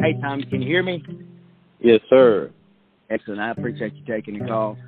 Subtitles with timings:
[0.00, 1.04] Hey, Tom, can you hear me?
[1.78, 2.50] Yes, sir.
[3.10, 3.38] Excellent.
[3.38, 4.78] I appreciate you taking the call.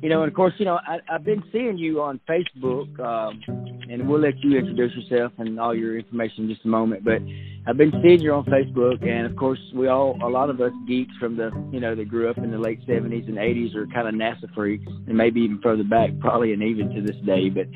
[0.00, 3.40] You know, and of course, you know, I, I've been seeing you on Facebook, um,
[3.90, 7.04] and we'll let you introduce yourself and all your information in just a moment.
[7.04, 7.22] But
[7.66, 10.72] I've been seeing you on Facebook, and of course, we all, a lot of us
[10.86, 13.86] geeks from the, you know, that grew up in the late 70s and 80s are
[13.88, 17.48] kind of NASA freaks, and maybe even further back, probably, and even to this day.
[17.48, 17.66] But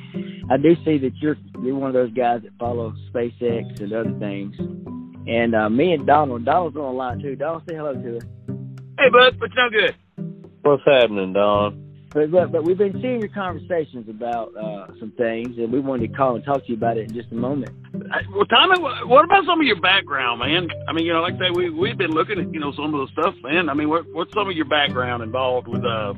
[0.53, 4.17] I do see that you're you're one of those guys that follow SpaceX and other
[4.21, 4.55] things.
[5.27, 7.37] And uh, me and Donald, Donald's on the line too.
[7.37, 8.23] Donald, say hello to us.
[8.99, 9.97] Hey, bud, what's no good?
[10.63, 11.83] What's happening, Don?
[12.13, 16.11] But, but but we've been seeing your conversations about uh, some things, and we wanted
[16.11, 17.73] to call and talk to you about it in just a moment.
[18.33, 20.69] Well, Tommy, what about some of your background, man?
[20.89, 22.95] I mean, you know, like I say, we we've been looking at you know some
[22.95, 23.69] of the stuff, man.
[23.69, 26.15] I mean, what what's some of your background involved with uh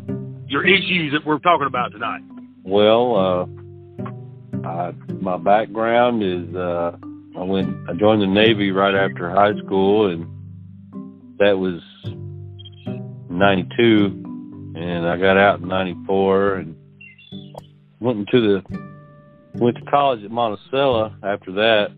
[0.46, 2.22] your issues that we're talking about tonight?
[2.62, 6.96] Well, uh, I, my background is uh,
[7.38, 10.26] I went I joined the Navy right after high school, and
[11.38, 11.80] that was
[13.30, 14.24] '92
[14.74, 16.76] and I got out in '94 and
[18.00, 18.88] went into the
[19.54, 21.92] went to college at Monticello after that,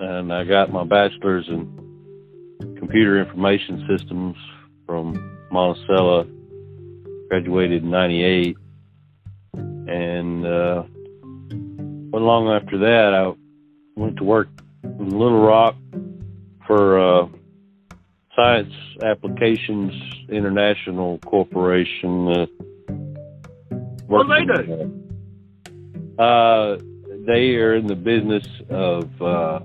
[0.00, 1.68] and I got my bachelor's in
[2.76, 4.36] computer information systems
[4.86, 6.28] from Monticello.
[7.28, 8.56] Graduated in '98,
[9.54, 10.82] and uh,
[12.10, 13.14] went long after that.
[13.14, 13.32] I
[14.00, 14.48] went to work
[14.82, 15.76] in Little Rock
[16.66, 16.98] for.
[16.98, 17.28] Uh,
[18.36, 19.92] Science Applications
[20.28, 22.28] International Corporation.
[22.28, 22.46] Uh,
[24.06, 26.22] what do they do?
[26.22, 26.78] Uh,
[27.26, 29.60] they are in the business of uh,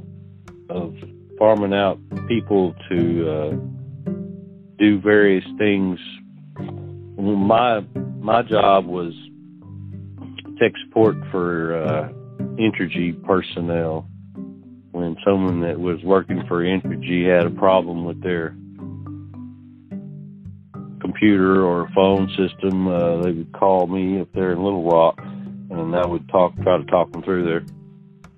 [0.70, 0.96] of
[1.38, 3.52] farming out people to uh,
[4.78, 6.00] do various things.
[6.58, 7.82] My
[8.20, 9.14] my job was
[10.60, 12.10] tech support for uh,
[12.58, 14.08] Entergy personnel
[14.96, 18.56] when someone that was working for Entergy had a problem with their
[21.02, 25.94] computer or phone system, uh, they would call me if they're in Little Rock, and
[25.94, 27.64] I would talk, try to talk them through their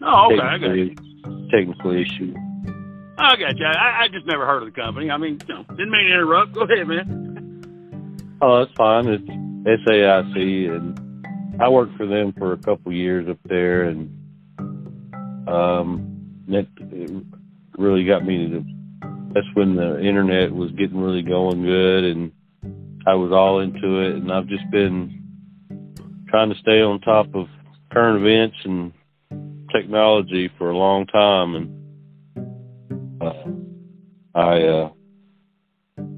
[0.02, 0.96] oh, okay, I got you.
[1.52, 2.34] technical issue.
[3.20, 3.66] I got you.
[3.66, 5.12] I, I just never heard of the company.
[5.12, 6.54] I mean, you know, didn't mean to interrupt.
[6.54, 8.38] Go ahead, man.
[8.42, 9.08] Oh, that's fine.
[9.08, 14.10] It's SAIC, and I worked for them for a couple years up there, and
[15.48, 16.17] um,
[16.48, 16.68] that
[17.78, 18.66] really got me to.
[19.34, 22.32] That's when the internet was getting really going good, and
[23.06, 25.24] I was all into it, and I've just been
[26.30, 27.48] trying to stay on top of
[27.92, 28.92] current events and
[29.72, 34.90] technology for a long time, and uh, I, uh,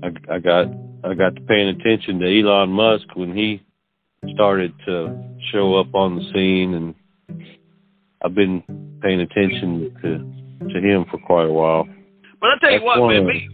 [0.03, 0.67] I I got
[1.03, 3.63] I got to paying attention to Elon Musk when he
[4.33, 5.17] started to
[5.51, 6.95] show up on the scene, and
[8.23, 8.63] I've been
[9.01, 10.39] paying attention to
[10.73, 11.87] to him for quite a while.
[12.41, 13.47] But I tell you That's what, man, me,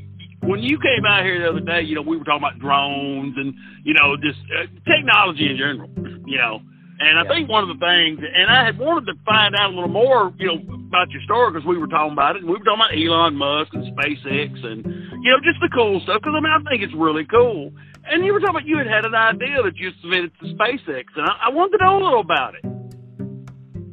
[0.45, 3.33] when you came out here the other day, you know, we were talking about drones
[3.37, 3.53] and,
[3.83, 5.89] you know, just uh, technology in general,
[6.25, 6.61] you know.
[6.97, 7.29] And I yeah.
[7.29, 10.31] think one of the things, and I had wanted to find out a little more,
[10.39, 12.81] you know, about your story because we were talking about it, and we were talking
[12.81, 14.85] about Elon Musk and SpaceX and,
[15.21, 16.21] you know, just the cool stuff.
[16.21, 17.73] Because I mean, I think it's really cool.
[18.05, 21.05] And you were talking about you had had an idea that you submitted to SpaceX,
[21.17, 22.63] and I, I wanted to know a little about it.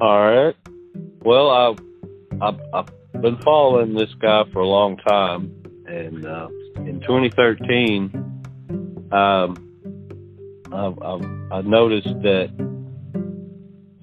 [0.03, 0.57] All right.
[1.21, 1.77] Well, I,
[2.45, 5.55] I, I've been following this guy for a long time,
[5.87, 6.49] and uh,
[6.79, 8.11] in 2013,
[9.13, 9.57] um,
[10.73, 12.51] I, I, I noticed that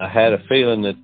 [0.00, 0.96] I had a feeling that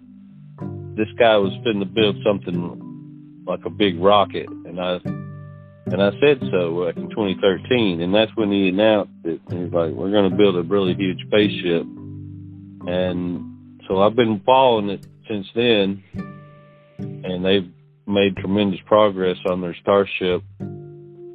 [0.97, 6.13] this guy was fitting to build something like a big rocket, and I and I
[6.21, 9.43] said so like in 2013, and that's when he announced it.
[9.51, 11.83] He's like, "We're going to build a really huge spaceship,"
[12.89, 13.56] and
[13.89, 16.03] so I've been following it since then,
[16.99, 17.71] and they've
[18.07, 20.43] made tremendous progress on their Starship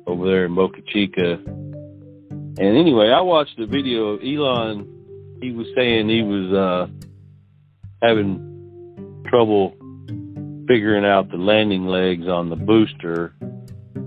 [0.07, 1.34] over there in Boca Chica.
[1.34, 5.38] And anyway, I watched the video of Elon.
[5.41, 6.88] He was saying he was uh,
[8.01, 9.75] having trouble
[10.68, 13.33] figuring out the landing legs on the booster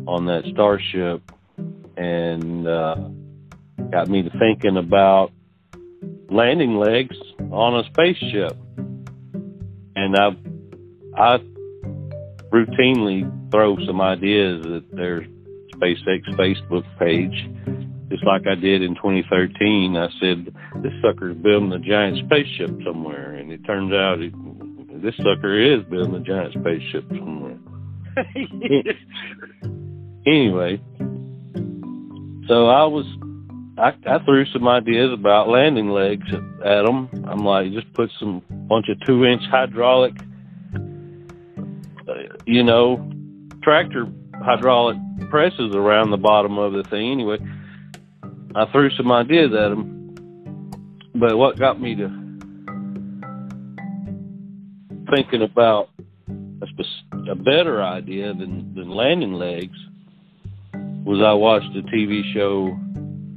[0.07, 1.23] on that Starship,
[1.97, 2.97] and uh,
[3.91, 5.33] got me to thinking about
[6.31, 7.17] landing legs
[7.51, 8.57] on a spaceship.
[9.97, 10.31] And I,
[11.17, 11.39] I
[12.53, 15.27] routinely throw some ideas at their
[15.75, 17.49] SpaceX Facebook page,
[18.11, 19.97] just like I did in 2013.
[19.97, 23.35] I said, this sucker's building a giant spaceship somewhere.
[23.35, 24.33] And it turns out it,
[25.03, 27.59] this sucker is building a giant spaceship somewhere.
[30.27, 30.81] anyway,
[32.47, 33.07] so I was,
[33.77, 37.09] I, I threw some ideas about landing legs at them.
[37.29, 40.15] I'm like, just put some bunch of two inch hydraulic,
[42.09, 42.13] uh,
[42.47, 43.11] you know,
[43.63, 44.97] tractor hydraulic
[45.29, 47.11] presses around the bottom of the thing.
[47.11, 47.39] Anyway,
[48.55, 52.09] I threw some ideas at him, but what got me to
[55.13, 55.91] thinking about
[56.29, 59.77] a, a better idea than, than landing legs
[61.05, 62.79] was I watched a TV show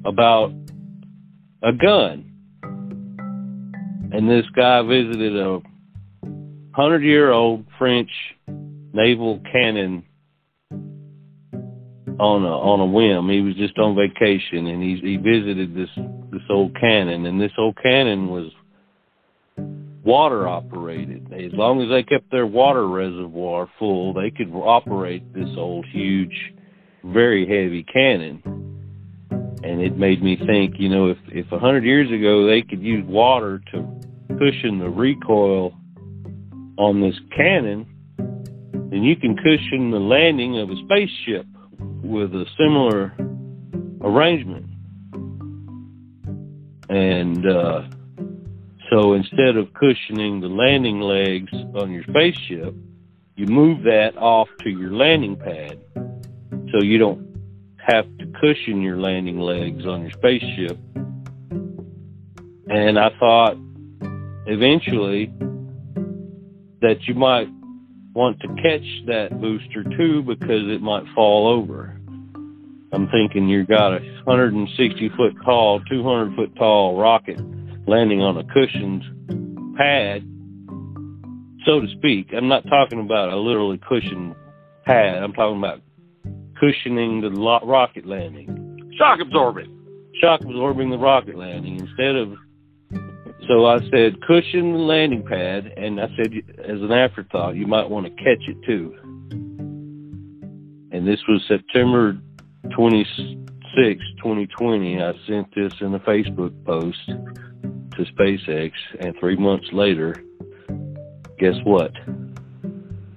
[0.08, 0.52] about
[1.64, 2.32] a gun.
[2.64, 5.60] And this guy visited a
[6.74, 8.10] hundred year old French
[8.94, 10.04] naval cannon
[10.72, 13.30] on a on a whim.
[13.30, 15.90] He was just on vacation and he he visited this
[16.32, 18.50] this old cannon and this old cannon was
[20.04, 21.34] water operated.
[21.34, 26.54] As long as they kept their water reservoir full, they could operate this old huge
[27.04, 28.77] very heavy cannon.
[29.68, 32.82] And it made me think, you know, if if a hundred years ago they could
[32.82, 34.00] use water to
[34.40, 35.74] cushion the recoil
[36.78, 37.86] on this cannon,
[38.18, 41.46] then you can cushion the landing of a spaceship
[42.02, 43.14] with a similar
[44.02, 44.68] arrangement.
[46.90, 47.82] And uh,
[48.90, 52.74] so instead of cushioning the landing legs on your spaceship,
[53.36, 55.78] you move that off to your landing pad
[56.72, 57.27] so you don't
[57.88, 60.78] have to cushion your landing legs on your spaceship.
[62.70, 63.56] And I thought
[64.46, 65.32] eventually
[66.82, 67.48] that you might
[68.14, 71.98] want to catch that booster too because it might fall over.
[72.92, 77.40] I'm thinking you've got a 160 foot tall, 200 foot tall rocket
[77.88, 79.04] landing on a cushioned
[79.78, 80.24] pad,
[81.66, 82.34] so to speak.
[82.36, 84.36] I'm not talking about a literally cushioned
[84.86, 85.24] pad.
[85.24, 85.82] I'm talking about
[86.60, 88.94] cushioning the lo- rocket landing.
[88.98, 89.74] Shock absorbing.
[90.22, 92.34] Shock absorbing the rocket landing instead of.
[93.48, 97.90] So I said cushion the landing pad, and I said as an afterthought, you might
[97.90, 98.94] want to catch it too.
[100.92, 102.18] And this was September
[102.76, 105.02] 26, 2020.
[105.02, 110.16] I sent this in a Facebook post to SpaceX, and three months later,
[111.40, 111.92] guess what?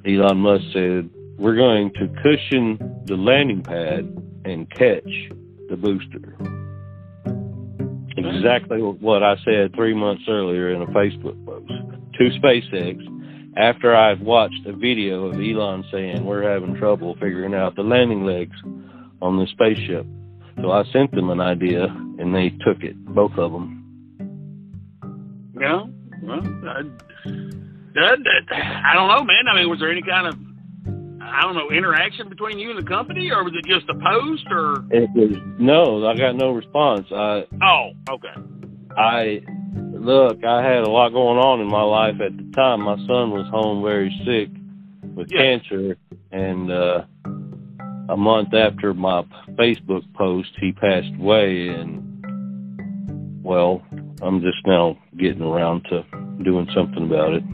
[0.06, 1.10] Elon Musk said,
[1.40, 2.76] We're going to cushion
[3.06, 4.14] the landing pad
[4.44, 5.08] and catch
[5.70, 6.37] the booster.
[8.14, 11.72] Exactly what I said three months earlier in a Facebook post
[12.19, 13.00] to SpaceX
[13.56, 17.84] after I had watched a video of Elon saying we're having trouble figuring out the
[17.84, 18.56] landing legs
[19.22, 20.04] on the spaceship.
[20.60, 23.81] So I sent them an idea and they took it, both of them.
[25.58, 25.84] Yeah.
[26.22, 26.82] Well, I,
[27.94, 29.48] that, that, I don't know, man.
[29.50, 30.50] I mean, was there any kind of
[31.22, 34.46] I don't know interaction between you and the company, or was it just a post?
[34.50, 37.06] Or it was no, I got no response.
[37.12, 38.34] I oh, okay.
[38.96, 39.40] I
[39.93, 42.81] look, I had a lot going on in my life at the time.
[42.82, 44.49] My son was home very sick
[45.14, 45.43] with yeah.
[45.43, 45.96] cancer,
[46.32, 47.02] and uh,
[48.08, 53.82] a month after my Facebook post, he passed away, and well,
[54.22, 56.02] I'm just now getting around to
[56.43, 57.44] doing something about it.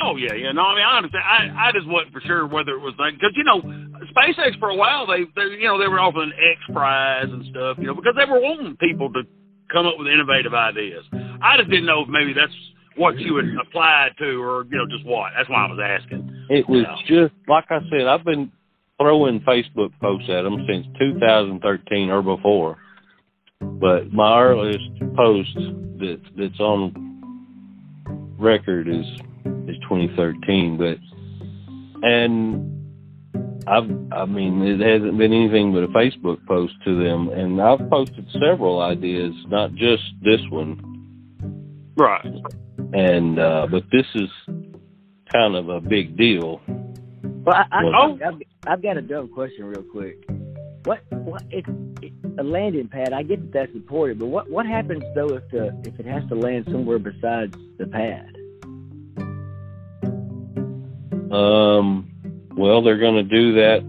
[0.00, 0.52] Oh yeah, yeah.
[0.52, 1.24] No, I mean I understand.
[1.24, 3.60] I I just wasn't for sure whether it was like because you know
[4.12, 7.78] SpaceX for a while they they you know they were offering X Prize and stuff
[7.78, 9.22] you know because they were wanting people to
[9.72, 11.04] come up with innovative ideas.
[11.42, 12.52] I just didn't know if maybe that's
[12.96, 15.32] what you would apply to or you know just what.
[15.36, 16.46] That's why I was asking.
[16.50, 17.28] It was you know.
[17.28, 18.06] just like I said.
[18.06, 18.52] I've been
[19.00, 22.78] throwing Facebook posts at them since 2013 or before
[23.60, 25.54] but my earliest post
[25.98, 26.94] that that's on
[28.38, 29.04] record is
[29.68, 30.76] is 2013.
[30.78, 30.98] But
[32.02, 32.76] and
[33.66, 37.88] I've I mean it hasn't been anything but a Facebook post to them, and I've
[37.90, 40.94] posted several ideas, not just this one.
[41.96, 42.26] Right.
[42.92, 44.28] And uh, but this is
[45.32, 46.60] kind of a big deal.
[46.66, 48.18] Well, I, I, oh.
[48.24, 50.16] I've, I've got a dumb question real quick.
[50.84, 51.64] What what it,
[52.02, 53.12] it, a landing pad?
[53.12, 56.22] I get that that's important, but what what happens though if the if it has
[56.28, 58.36] to land somewhere besides the pad?
[61.32, 62.10] Um,
[62.56, 63.82] well, they're going to do that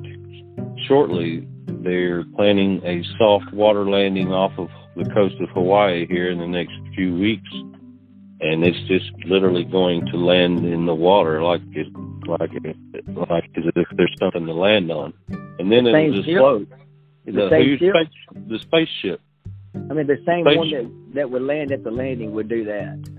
[0.87, 1.47] shortly.
[1.67, 6.47] They're planning a soft water landing off of the coast of Hawaii here in the
[6.47, 7.49] next few weeks,
[8.41, 11.87] and it's just literally going to land in the water like it
[12.27, 12.75] like it,
[13.15, 15.13] like as if there's something to land on,
[15.59, 16.67] and then it'll just float.
[17.25, 17.47] The, the?
[17.47, 19.21] Space, the spaceship.
[19.75, 23.16] I mean, the same one that that would land at the landing would do that.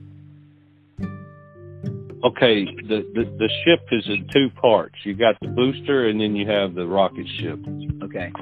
[2.24, 4.96] Okay, the, the the ship is in two parts.
[5.04, 7.60] You got the booster, and then you have the rocket ship.
[8.02, 8.32] Okay.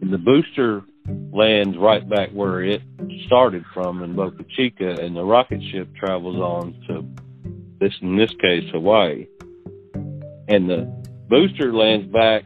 [0.00, 0.82] The booster
[1.32, 2.80] lands right back where it
[3.26, 7.06] started from in Boca Chica, and the rocket ship travels on to
[7.78, 9.26] this, in this case, Hawaii.
[10.48, 10.86] And the
[11.28, 12.44] booster lands back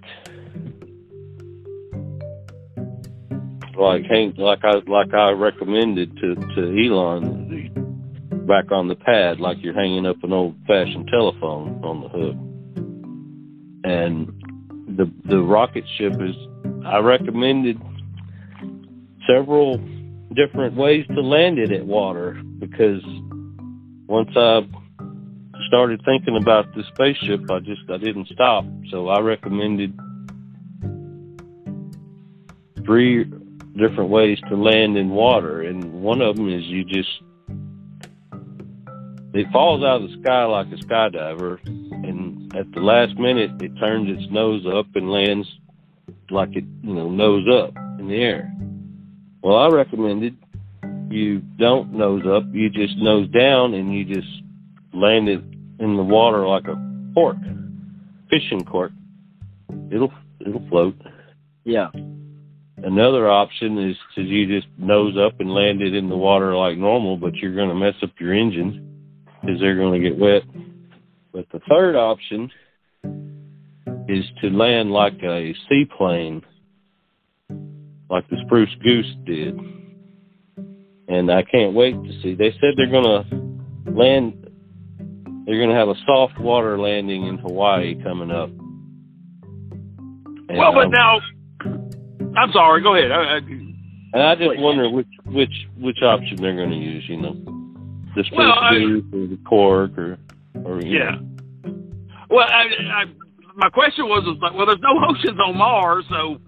[3.79, 4.03] like
[4.37, 7.70] like I like I recommended to to Elon
[8.47, 12.37] back on the pad, like you're hanging up an old fashioned telephone on the hook.
[13.85, 14.29] And
[14.97, 16.35] the the rocket ship is
[16.85, 17.81] I recommended
[19.27, 19.79] several
[20.35, 23.03] different ways to land it at water because
[24.07, 24.63] once I
[25.69, 28.65] started thinking about the spaceship, I just I didn't stop.
[28.91, 29.99] So I recommended
[32.85, 33.25] three
[33.77, 37.09] different ways to land in water, and one of them is you just
[39.33, 43.79] it falls out of the sky like a skydiver, and at the last minute it
[43.79, 45.47] turns its nose up and lands
[46.31, 48.53] like it you know nose up in the air.
[49.43, 50.37] Well, I recommended
[51.11, 54.29] you don't nose up, you just nose down, and you just
[54.93, 55.43] land it
[55.79, 56.77] in the water like a
[57.15, 57.37] cork,
[58.31, 58.93] fishing cork.
[59.93, 60.97] It'll it'll float.
[61.65, 61.91] Yeah.
[62.83, 66.79] Another option is to you just nose up and land it in the water like
[66.79, 68.90] normal, but you're going to mess up your engines
[69.41, 70.43] because they're going to get wet.
[71.33, 72.51] But the third option
[74.09, 76.43] is to land like a seaplane,
[78.09, 79.59] like the Spruce Goose did.
[81.09, 82.35] And I can't wait to see.
[82.35, 84.49] They said they're going to land,
[85.47, 88.51] they're going to have a soft water landing in Hawaii coming up.
[90.49, 91.21] And, well, but um, now
[92.37, 92.83] I'm sorry.
[92.83, 93.13] Go ahead.
[93.13, 93.37] I, I,
[94.13, 97.05] and I just wonder which which which option they're going to use.
[97.09, 97.60] You know,
[98.15, 100.19] the well, I, or the cork or
[100.65, 101.17] or yeah.
[101.17, 101.27] Know.
[102.29, 102.65] Well, I,
[102.95, 103.05] I,
[103.57, 106.41] my question was, was like, well, there's no oceans on Mars, so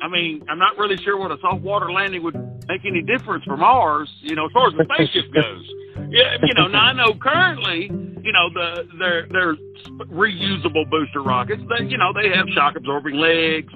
[0.00, 2.34] I mean, I'm not really sure what a saltwater landing would
[2.68, 4.10] make any difference for Mars.
[4.20, 5.70] You know, as far as the spaceship goes.
[6.10, 6.66] Yeah, you know.
[6.66, 7.90] Now I know currently,
[8.22, 9.56] you know, the they're they're
[10.06, 11.62] reusable booster rockets.
[11.68, 13.72] That you know they have shock absorbing legs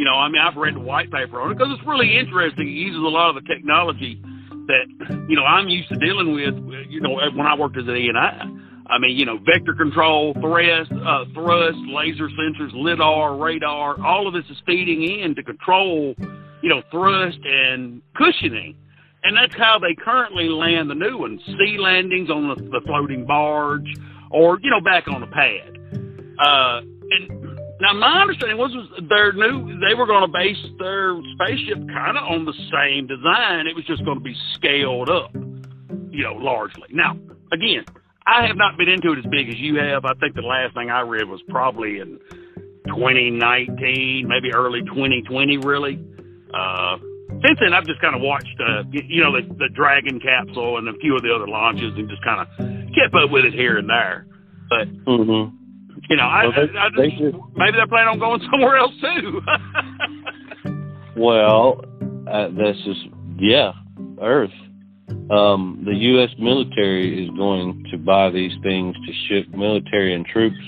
[0.00, 2.66] you know, I mean, I've read the white paper on it because it's really interesting.
[2.66, 4.22] It uses a lot of the technology
[4.70, 6.54] that, you know, I'm used to dealing with,
[6.88, 8.48] you know, when I worked as an E&I.
[8.86, 14.34] I mean, you know, vector control, thrust, uh, thrust, laser sensors, lidar, radar, all of
[14.34, 16.14] this is feeding in to control,
[16.60, 18.76] you know, thrust and cushioning.
[19.22, 21.40] And that's how they currently land the new ones.
[21.46, 23.86] Sea landings on the, the floating barge
[24.30, 25.76] or, you know, back on the pad.
[26.38, 27.49] Uh, and
[27.80, 32.18] now, my understanding was, was their new they were going to base their spaceship kind
[32.18, 33.66] of on the same design.
[33.66, 35.32] It was just going to be scaled up,
[36.10, 36.88] you know, largely.
[36.90, 37.16] Now,
[37.52, 37.84] again,
[38.26, 40.04] I have not been into it as big as you have.
[40.04, 42.18] I think the last thing I read was probably in
[42.86, 45.98] 2019, maybe early 2020, really.
[46.52, 46.98] Uh,
[47.46, 50.88] since then, I've just kind of watched, uh, you know, the, the Dragon capsule and
[50.88, 52.48] a few of the other launches, and just kind of
[52.92, 54.26] kept up with it here and there.
[54.68, 55.56] But mm-hmm.
[56.10, 58.76] You know, I, well, they, I, I just, they maybe they're planning on going somewhere
[58.76, 59.40] else too.
[61.16, 61.84] well,
[62.28, 62.96] uh, this is
[63.38, 63.72] yeah,
[64.20, 64.50] Earth.
[65.30, 66.30] Um, the U.S.
[66.38, 70.58] military is going to buy these things to ship military and troops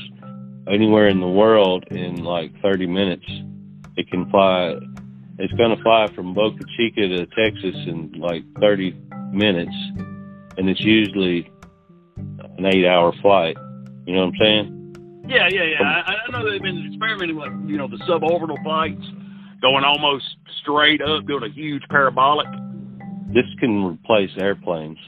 [0.71, 3.27] anywhere in the world in like 30 minutes.
[3.97, 4.77] It can fly.
[5.39, 8.93] It's going to fly from Boca Chica to Texas in like 30
[9.33, 9.75] minutes,
[10.57, 11.51] and it's usually
[12.17, 13.57] an eight-hour flight.
[14.07, 14.82] You know what I'm saying?
[15.27, 15.83] Yeah, yeah, yeah.
[15.83, 19.05] I, I know they've been experimenting with, you know, the suborbital flights,
[19.61, 20.25] going almost
[20.63, 22.49] straight up, doing a huge parabolic.
[23.33, 24.99] This can replace airplanes.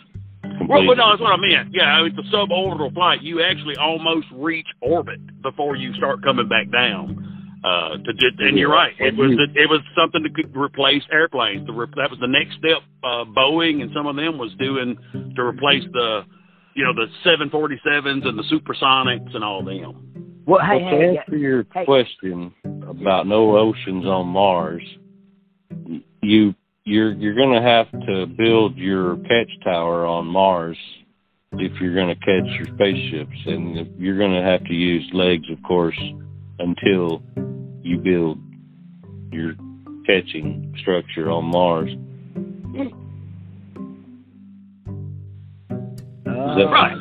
[0.69, 1.71] Well, but no, that's what I meant.
[1.73, 3.23] Yeah, it's a suborbital flight.
[3.23, 7.21] You actually almost reach orbit before you start coming back down.
[7.65, 8.93] Uh, to and you're right.
[8.99, 11.67] It was it was something to replace airplanes.
[11.67, 12.85] The, that was the next step.
[13.03, 14.99] Uh, Boeing and some of them was doing
[15.35, 16.25] to replace the
[16.75, 20.43] you know, the 747s and the supersonics and all them.
[20.47, 21.85] Well, hey, well, to hey, answer your hey.
[21.85, 22.53] question
[22.89, 24.83] about no oceans on Mars,
[26.23, 26.55] you
[26.85, 30.77] you're you're going to have to build your catch tower on Mars
[31.53, 35.49] if you're going to catch your spaceships, and you're going to have to use legs,
[35.51, 35.99] of course,
[36.59, 37.23] until
[37.83, 38.39] you build
[39.33, 39.55] your
[40.07, 41.91] catching structure on Mars.
[46.57, 46.99] That, right.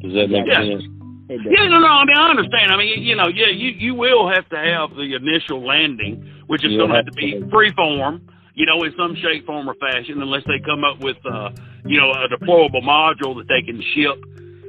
[0.00, 0.62] Does that make yeah.
[0.62, 0.84] sense?
[1.30, 1.86] Yeah, no, no.
[1.86, 2.72] I mean, I understand.
[2.72, 6.64] I mean, you know, yeah, you you will have to have the initial landing, which
[6.64, 9.74] is going to have to be free form, you know, in some shape, form, or
[9.74, 11.50] fashion, unless they come up with, uh,
[11.86, 14.18] you know, a deployable module that they can ship,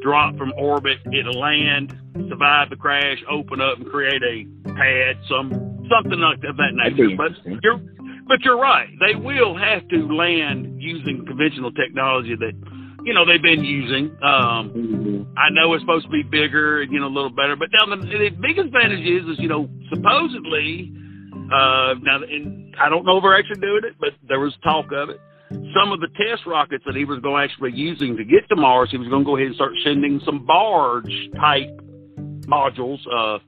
[0.03, 1.97] drop from orbit, it'll land,
[2.29, 5.49] survive the crash, open up, and create a pad, some
[5.89, 7.09] something like of that nature.
[7.17, 7.31] But
[7.63, 7.81] you're
[8.27, 8.87] but you're right.
[8.99, 12.53] They will have to land using conventional technology that
[13.03, 14.11] you know they've been using.
[14.23, 15.37] Um, mm-hmm.
[15.37, 17.95] I know it's supposed to be bigger and you know a little better, but now
[17.95, 20.91] the, the big advantage is is you know supposedly
[21.53, 24.91] uh, now and I don't know if they're actually doing it, but there was talk
[24.91, 25.19] of it.
[25.75, 28.47] Some of the test rockets that he was going to actually be using to get
[28.49, 31.67] to Mars, he was going to go ahead and start sending some barge type
[32.47, 33.39] modules, uh,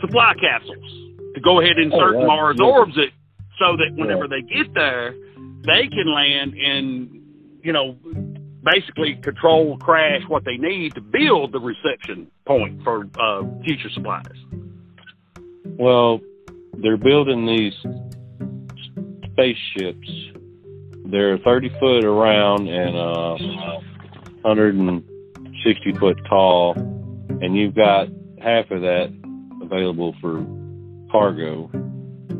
[0.00, 3.10] supply capsules to go ahead and insert oh, Mars orbit
[3.58, 4.40] so that whenever yeah.
[4.40, 5.12] they get there,
[5.66, 7.20] they can land and,
[7.62, 7.96] you know,
[8.64, 14.24] basically control, crash what they need to build the reception point for uh, future supplies.
[15.78, 16.20] Well,
[16.82, 17.74] they're building these
[19.32, 20.08] spaceships.
[21.06, 23.36] They're 30 foot around and uh,
[24.42, 26.74] 160 foot tall,
[27.40, 28.08] and you've got
[28.42, 29.12] half of that
[29.62, 30.44] available for
[31.10, 31.70] cargo.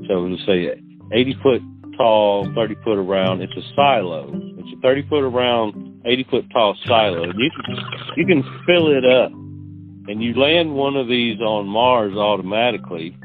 [0.07, 0.81] So let's say
[1.13, 1.63] 80 foot
[1.97, 3.43] tall, 30 foot around.
[3.43, 4.31] It's a silo.
[4.59, 5.75] It's a 30 foot around,
[6.05, 7.27] 80 foot tall silo.
[7.27, 7.77] You can
[8.17, 13.17] you can fill it up, and you land one of these on Mars automatically,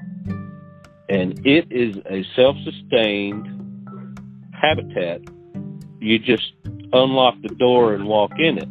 [1.10, 3.48] and it is a self-sustained
[4.54, 5.22] habitat.
[6.00, 6.54] You just
[6.94, 8.70] unlock the door and walk in it.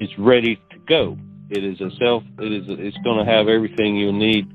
[0.00, 1.16] It's ready to go.
[1.50, 2.22] It is a self.
[2.38, 2.64] It is.
[2.68, 4.48] It's going to have everything you'll need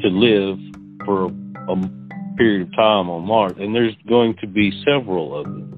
[0.00, 0.58] to live
[1.04, 5.44] for a, a period of time on Mars, and there's going to be several of
[5.44, 5.69] them,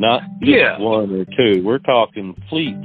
[0.00, 0.78] not just yeah.
[0.78, 1.62] one or two.
[1.64, 2.76] We're talking fleets.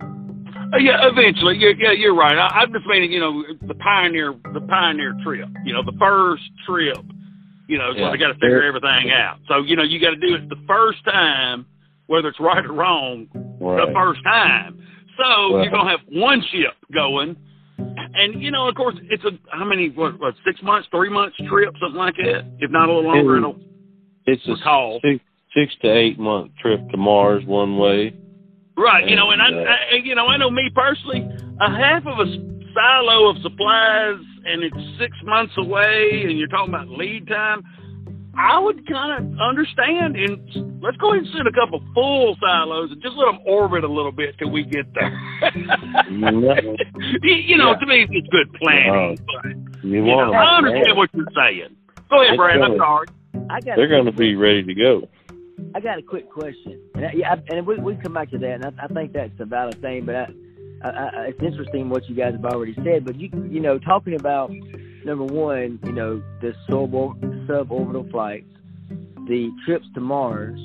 [0.00, 1.56] Uh, yeah, eventually.
[1.58, 2.36] Yeah, yeah, you're right.
[2.36, 5.48] I, I'm just meaning, you know, the pioneer, the pioneer trip.
[5.64, 6.98] You know, the first trip.
[7.68, 8.06] You know, yeah.
[8.06, 9.38] so they got to figure everything out.
[9.48, 11.66] So you know, you got to do it the first time,
[12.06, 13.28] whether it's right or wrong,
[13.60, 13.86] right.
[13.86, 14.78] the first time.
[15.16, 17.36] So well, you're gonna have one ship going
[18.14, 21.36] and you know, of course, it's a how many what, what six months, three months
[21.48, 23.36] trip, something like that, if not a little longer.
[23.38, 23.56] It,
[24.26, 25.00] it's a call.
[25.02, 25.22] Six,
[25.54, 28.14] six to eight month trip to Mars one way.
[28.76, 31.28] Right, and, you know, and I, uh, I, you know, I know me personally,
[31.60, 36.72] a half of a silo of supplies, and it's six months away, and you're talking
[36.72, 37.62] about lead time.
[38.36, 42.90] I would kind of understand, and let's go ahead and send a couple full silos
[42.90, 45.12] and just let them orbit a little bit till we get there.
[46.10, 46.18] you
[47.58, 47.76] know, yeah.
[47.76, 49.18] to me, it's good planning.
[49.18, 51.76] Uh, but, you, you know, I understand what you're saying.
[52.08, 52.62] Go ahead, Brad.
[52.62, 53.06] I'm sorry.
[53.50, 55.08] I got They're going to be ready to go.
[55.74, 58.52] I got a quick question, and I, yeah, and we we come back to that,
[58.52, 60.04] and I, I think that's a valid thing.
[60.04, 60.26] But I,
[60.84, 63.04] I, I, it's interesting what you guys have already said.
[63.04, 64.50] But you you know, talking about
[65.04, 68.48] number one, you know, the sub suborbital flights,
[69.26, 70.58] the trips to Mars,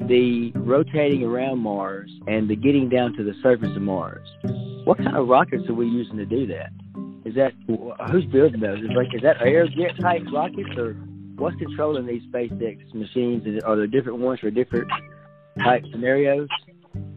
[0.00, 4.26] the rotating around Mars, and the getting down to the surface of Mars.
[4.84, 6.70] What kind of rockets are we using to do that?
[7.24, 7.52] Is that
[8.10, 8.78] who's building those?
[8.78, 10.96] Is like is that Aerojet type rockets, or
[11.40, 13.42] what's controlling these SpaceX machines?
[13.64, 14.88] Are there different ones for different
[15.58, 16.48] type scenarios?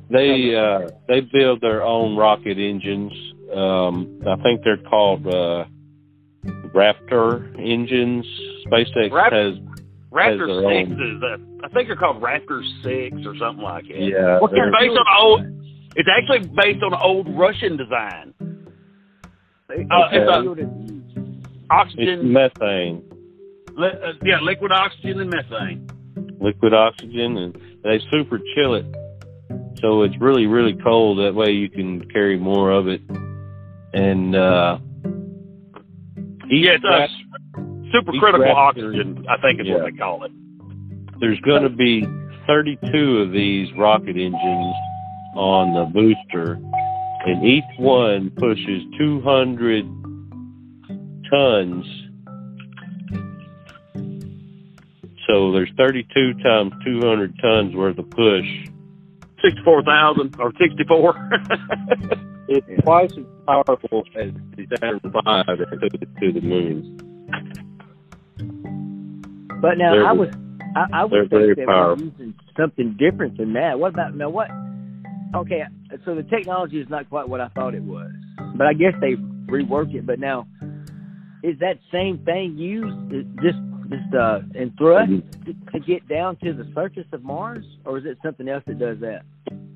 [0.10, 3.12] They uh, they build their own rocket engines.
[3.54, 5.66] Um, I think they're called uh,
[6.46, 8.26] Raptor engines.
[8.68, 9.56] SpaceX Rap- has
[10.12, 13.98] Raptor has six is that I think they're called Raptor six or something like that.
[13.98, 15.42] Yeah, well, it's based on old.
[15.96, 18.34] It's actually based on an old Russian design.
[19.70, 23.13] Uh, it's a oxygen, it's methane.
[23.78, 25.90] Uh, yeah, liquid oxygen and methane.
[26.40, 28.86] Liquid oxygen, and they super chill it,
[29.80, 31.20] so it's really really cold.
[31.20, 33.02] That way you can carry more of it,
[33.94, 34.78] and uh,
[36.50, 37.08] yeah, it's a
[37.94, 39.76] supercritical oxygen, I think is yeah.
[39.76, 40.32] what they call it.
[41.20, 42.06] There's going to be
[42.48, 44.76] 32 of these rocket engines
[45.36, 46.60] on the booster,
[47.26, 49.86] and each one pushes 200
[51.30, 52.03] tons.
[55.28, 58.46] So there's 32 times 200 tons worth of push.
[59.44, 61.30] 64,000 or 64.
[62.48, 66.98] it's twice as powerful as the Saturn V that took it to the moon.
[69.62, 70.30] But now they're, I was
[70.76, 73.80] I, I would think they were using something different than that.
[73.80, 74.30] What about now?
[74.30, 74.50] What?
[75.36, 75.64] Okay,
[76.06, 78.12] so the technology is not quite what I thought it was,
[78.56, 79.16] but I guess they
[79.52, 80.06] reworked it.
[80.06, 80.48] But now,
[81.44, 83.10] is that same thing used
[83.42, 83.58] just
[83.94, 85.52] just uh, in thrust mm-hmm.
[85.52, 88.80] to, to get down to the surface of Mars, or is it something else that
[88.80, 89.22] does that?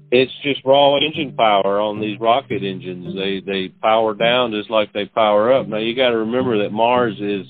[0.10, 3.14] It's just raw engine power on these rocket engines.
[3.16, 5.68] They they power down just like they power up.
[5.68, 7.46] Now you got to remember that Mars is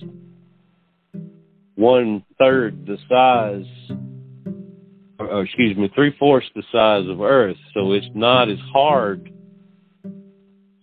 [1.76, 3.98] one third the size,
[5.20, 7.58] or excuse me, three fourths the size of Earth.
[7.76, 9.32] So it's not as hard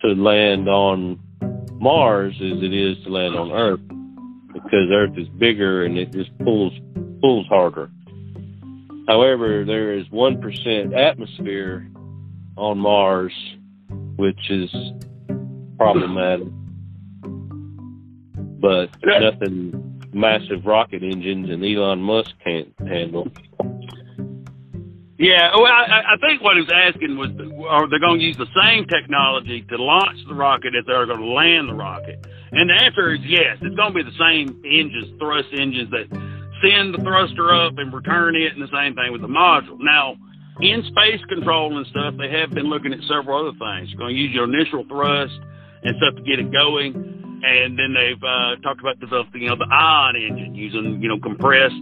[0.03, 1.19] to land on
[1.73, 3.81] Mars as it is to land on Earth
[4.55, 6.73] because Earth is bigger and it just pulls
[7.21, 7.91] pulls harder.
[9.07, 11.87] However, there is 1% atmosphere
[12.57, 13.33] on Mars,
[14.17, 14.71] which is
[15.77, 16.49] problematic.
[18.61, 23.29] But nothing massive rocket engines and Elon Musk can't handle.
[25.19, 27.31] Yeah, well, I, I think what he was asking was,
[27.69, 31.21] are they going to use the same technology to launch the rocket if they're going
[31.21, 32.27] to land the rocket?
[32.55, 33.59] And the answer is yes.
[33.63, 36.07] It's going to be the same engines, thrust engines that
[36.63, 39.77] send the thruster up and return it, and the same thing with the module.
[39.81, 40.17] Now,
[40.61, 43.91] in space control and stuff, they have been looking at several other things.
[43.91, 45.35] You're going to use your initial thrust
[45.83, 46.95] and stuff to get it going,
[47.45, 51.19] and then they've uh, talked about developing, you know, the ion engine using, you know,
[51.19, 51.75] compressed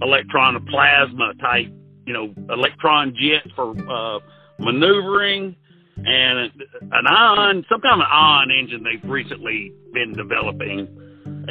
[0.00, 1.68] electron plasma type
[2.06, 4.20] you know, electron jets for uh,
[4.58, 5.56] maneuvering
[5.96, 6.50] and
[6.92, 10.88] an ion, some kind of an ion engine they've recently been developing.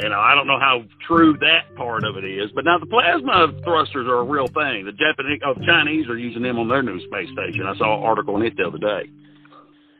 [0.02, 2.86] You know, I don't know how true that part of it is, but now the
[2.86, 4.84] plasma thrusters are a real thing.
[4.84, 7.66] The Japanese, oh, the Chinese are using them on their new space station.
[7.66, 9.10] I saw an article on it the other day,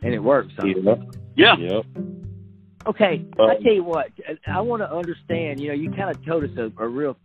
[0.03, 0.53] and it works.
[0.59, 0.97] Huh?
[1.35, 1.57] Yeah.
[1.59, 1.81] Yeah.
[2.87, 4.13] Okay, um, I tell you what,
[4.47, 5.61] I want to understand.
[5.61, 7.17] You know, you kind of told us a, a real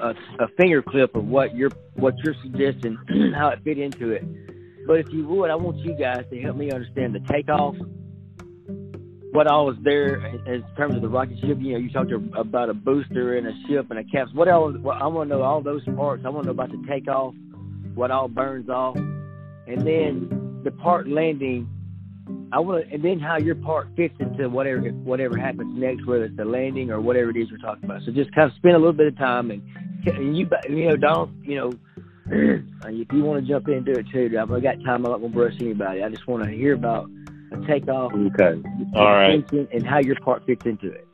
[0.00, 2.96] a, a finger clip of what you're what you're suggesting,
[3.34, 4.24] how it fit into it.
[4.86, 7.76] But if you would, I want you guys to help me understand the takeoff,
[9.32, 11.58] what all was there in terms of the rocket ship.
[11.60, 14.36] You know, you talked about a booster and a ship and a capsule.
[14.36, 14.76] What else?
[14.80, 16.24] Well, I want to know all those parts.
[16.26, 17.34] I want to know about the takeoff,
[17.94, 21.68] what all burns off, and then the part landing.
[22.52, 26.24] I want to, and then how your part fits into whatever whatever happens next, whether
[26.24, 28.02] it's the landing or whatever it is we're talking about.
[28.04, 29.62] So just kind of spend a little bit of time and
[30.04, 31.72] you you know don't you know
[32.86, 34.30] if you want to jump in and do it too.
[34.38, 35.04] I've got time.
[35.04, 36.02] I'm not gonna brush anybody.
[36.02, 37.10] I just want to hear about
[37.52, 38.12] a takeoff.
[38.12, 38.62] Okay.
[38.94, 39.50] All right.
[39.52, 41.06] And how your part fits into it.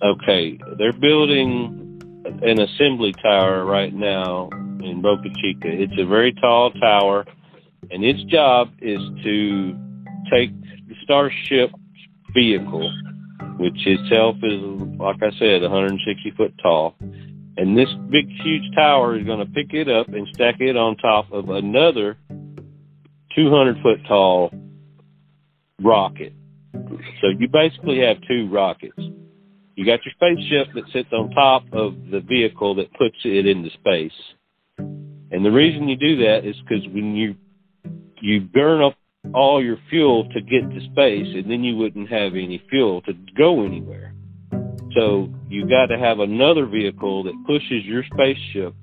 [0.00, 2.00] Okay, they're building
[2.42, 4.48] an assembly tower right now
[4.80, 5.66] in Boca Chica.
[5.68, 7.24] It's a very tall tower,
[7.90, 9.76] and its job is to
[10.30, 10.50] take
[10.86, 11.70] the Starship
[12.32, 12.92] vehicle,
[13.58, 14.62] which itself is,
[14.98, 16.94] like I said, 160 foot tall,
[17.58, 20.96] and this big, huge tower is going to pick it up and stack it on
[20.96, 22.16] top of another
[23.34, 24.52] 200 foot tall
[25.82, 26.32] rocket.
[26.72, 28.98] So you basically have two rockets.
[29.74, 33.70] You got your spaceship that sits on top of the vehicle that puts it into
[33.70, 34.12] space.
[34.78, 37.34] And the reason you do that is because when you
[38.20, 38.94] you burn up
[39.34, 43.12] all your fuel to get to space, and then you wouldn't have any fuel to
[43.36, 44.14] go anywhere.
[44.94, 48.74] So you got to have another vehicle that pushes your spaceship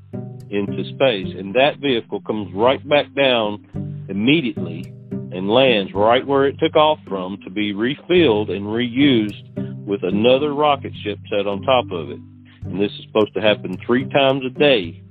[0.50, 6.56] into space, and that vehicle comes right back down immediately and lands right where it
[6.60, 11.86] took off from to be refilled and reused with another rocket ship set on top
[11.92, 12.20] of it.
[12.64, 15.04] And this is supposed to happen three times a day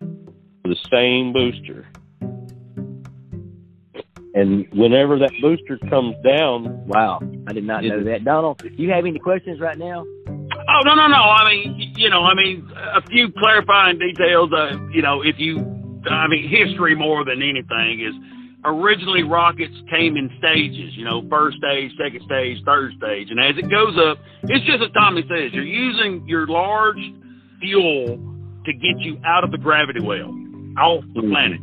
[0.00, 1.86] for the same booster.
[4.34, 8.24] And whenever that booster comes down, wow, I did not know that.
[8.24, 10.04] Donald, do you have any questions right now?
[10.68, 11.22] Oh no no no!
[11.22, 14.50] I mean, you know, I mean, a few clarifying details.
[14.52, 15.58] Uh, you know, if you,
[16.10, 18.14] I mean, history more than anything is
[18.64, 20.96] originally rockets came in stages.
[20.96, 24.82] You know, first stage, second stage, third stage, and as it goes up, it's just
[24.82, 27.00] as Tommy says, you're using your large
[27.60, 28.18] fuel
[28.64, 30.34] to get you out of the gravity well,
[30.78, 31.30] off the mm-hmm.
[31.30, 31.60] planet.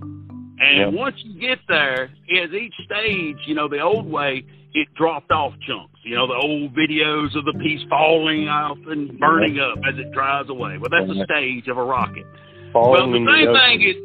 [0.59, 0.93] And yep.
[0.93, 5.53] once you get there, as each stage, you know, the old way, it dropped off
[5.67, 5.99] chunks.
[6.03, 10.11] You know, the old videos of the piece falling off and burning up as it
[10.11, 10.77] dries away.
[10.77, 12.25] Well, that's the stage of a rocket.
[12.71, 13.95] Falling well, the same thing is,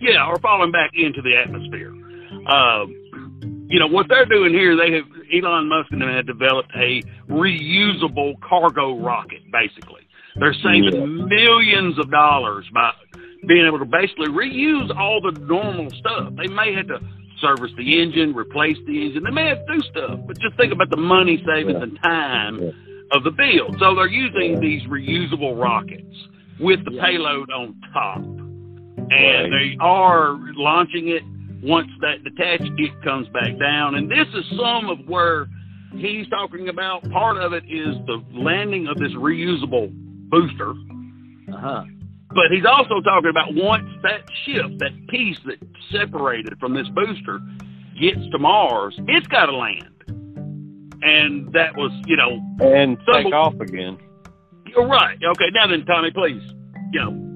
[0.00, 1.90] yeah, or falling back into the atmosphere.
[2.48, 6.72] Um, you know, what they're doing here, they have, Elon Musk and them have developed
[6.74, 10.08] a reusable cargo rocket, basically.
[10.36, 11.04] They're saving yeah.
[11.04, 12.92] millions of dollars by
[13.46, 16.32] being able to basically reuse all the normal stuff.
[16.36, 17.00] They may have to
[17.40, 19.22] service the engine, replace the engine.
[19.24, 22.60] They may have to do stuff, but just think about the money savings and time
[23.12, 23.76] of the build.
[23.78, 26.14] So they're using these reusable rockets
[26.60, 28.18] with the payload on top.
[28.18, 31.22] And they are launching it
[31.62, 33.94] once that detached kit comes back down.
[33.94, 35.46] And this is some of where
[35.96, 37.08] he's talking about.
[37.10, 39.90] Part of it is the landing of this reusable
[40.28, 40.72] booster.
[41.52, 41.84] Uh-huh.
[42.30, 45.58] But he's also talking about once that ship, that piece that
[45.90, 47.40] separated from this booster,
[48.00, 49.88] gets to Mars, it's got to land.
[51.00, 53.98] And that was, you know, and take off again.
[54.66, 55.16] You're Right.
[55.16, 55.46] Okay.
[55.54, 56.42] Now then, Tommy, please,
[56.92, 57.28] you know,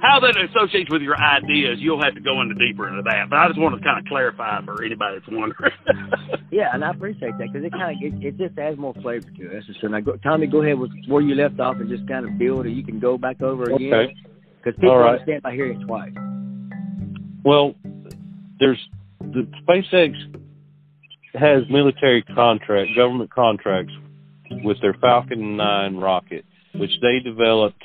[0.00, 3.28] how that associates with your ideas, you'll have to go into deeper into that.
[3.28, 5.72] But I just want to kind of clarify for anybody that's wondering.
[6.50, 9.28] yeah, and I appreciate that because it kind of it, it, just adds more flavor
[9.28, 9.64] to it.
[9.80, 12.38] So now, go, Tommy, go ahead with where you left off and just kind of
[12.38, 14.14] build, or you can go back over again.
[14.62, 15.12] Because people right.
[15.12, 16.12] understand by hearing it twice.
[17.44, 17.74] Well,
[18.58, 18.78] there's
[19.20, 20.14] the SpaceX
[21.34, 23.92] has military contract, government contracts
[24.64, 26.44] with their Falcon 9 rocket
[26.74, 27.82] which they developed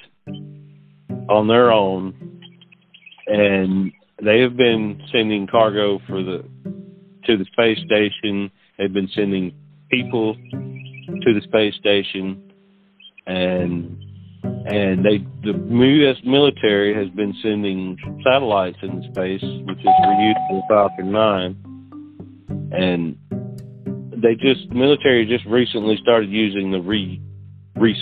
[1.30, 2.42] on their own,
[3.28, 3.92] and
[4.24, 6.44] they have been sending cargo for the
[7.26, 8.52] to the space station.
[8.78, 9.54] They've been sending
[9.90, 12.52] people to the space station,
[13.26, 14.03] and
[14.66, 16.18] and they the U.S.
[16.24, 23.18] military has been sending satellites into space, which is reusable Falcon 9, and
[24.22, 27.22] they just military just recently started using the re,
[27.76, 27.96] re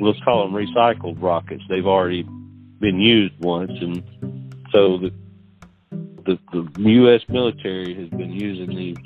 [0.00, 1.62] let's call them recycled rockets.
[1.68, 2.24] They've already
[2.80, 4.02] been used once, and
[4.72, 5.12] so the
[6.26, 7.22] the, the U.S.
[7.28, 8.96] military has been using these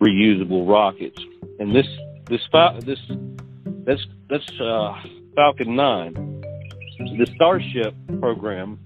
[0.00, 1.20] reusable rockets,
[1.58, 1.86] and this
[2.26, 2.40] this
[2.84, 2.98] this
[3.84, 4.94] that's that's uh,
[5.38, 6.14] Falcon 9.
[7.16, 8.76] The Starship program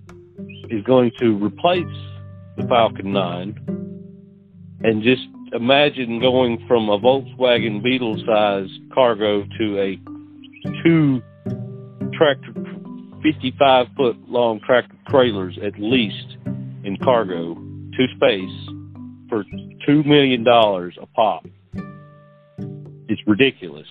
[0.69, 1.97] is going to replace
[2.59, 5.23] the Falcon 9 and just
[5.55, 9.99] imagine going from a Volkswagen Beetle size cargo to a
[10.85, 11.23] two
[12.13, 12.53] tractor
[13.23, 16.37] 55 foot long tractor trailers at least
[16.85, 18.69] in cargo to space
[19.31, 19.43] for
[19.87, 21.47] two million dollars a pop.
[23.09, 23.89] It's ridiculous.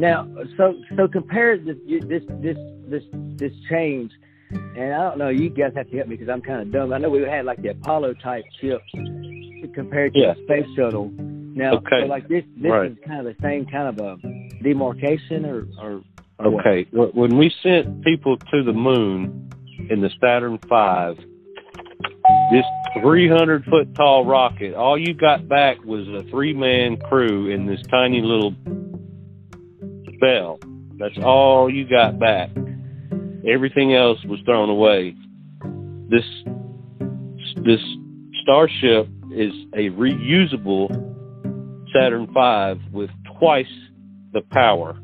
[0.00, 1.76] Now, so so compare this
[2.08, 2.56] this this
[2.88, 3.02] this
[3.36, 4.10] this change,
[4.50, 5.28] and I don't know.
[5.28, 6.92] You guys have to help me because I'm kind of dumb.
[6.94, 8.82] I know we had like the Apollo type ships
[9.74, 10.32] compared to Yeah.
[10.34, 11.10] the space shuttle.
[11.18, 12.00] Now, Okay.
[12.00, 12.90] so like this this Right.
[12.92, 14.16] is kind of the same kind of a
[14.62, 16.00] demarcation, or or,
[16.38, 16.60] or?
[16.60, 19.50] Okay, wh- when we sent people to the moon
[19.90, 21.22] in the Saturn V,
[22.52, 22.64] this
[23.02, 27.82] 300 foot tall rocket, all you got back was a three man crew in this
[27.90, 28.54] tiny little
[30.20, 30.58] bell.
[30.98, 32.50] That's all you got back.
[33.48, 35.14] Everything else was thrown away.
[36.08, 36.24] This
[37.64, 37.80] this
[38.42, 40.88] starship is a reusable
[41.92, 43.66] Saturn V with twice
[44.32, 44.96] the power.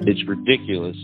[0.00, 0.96] It's ridiculous.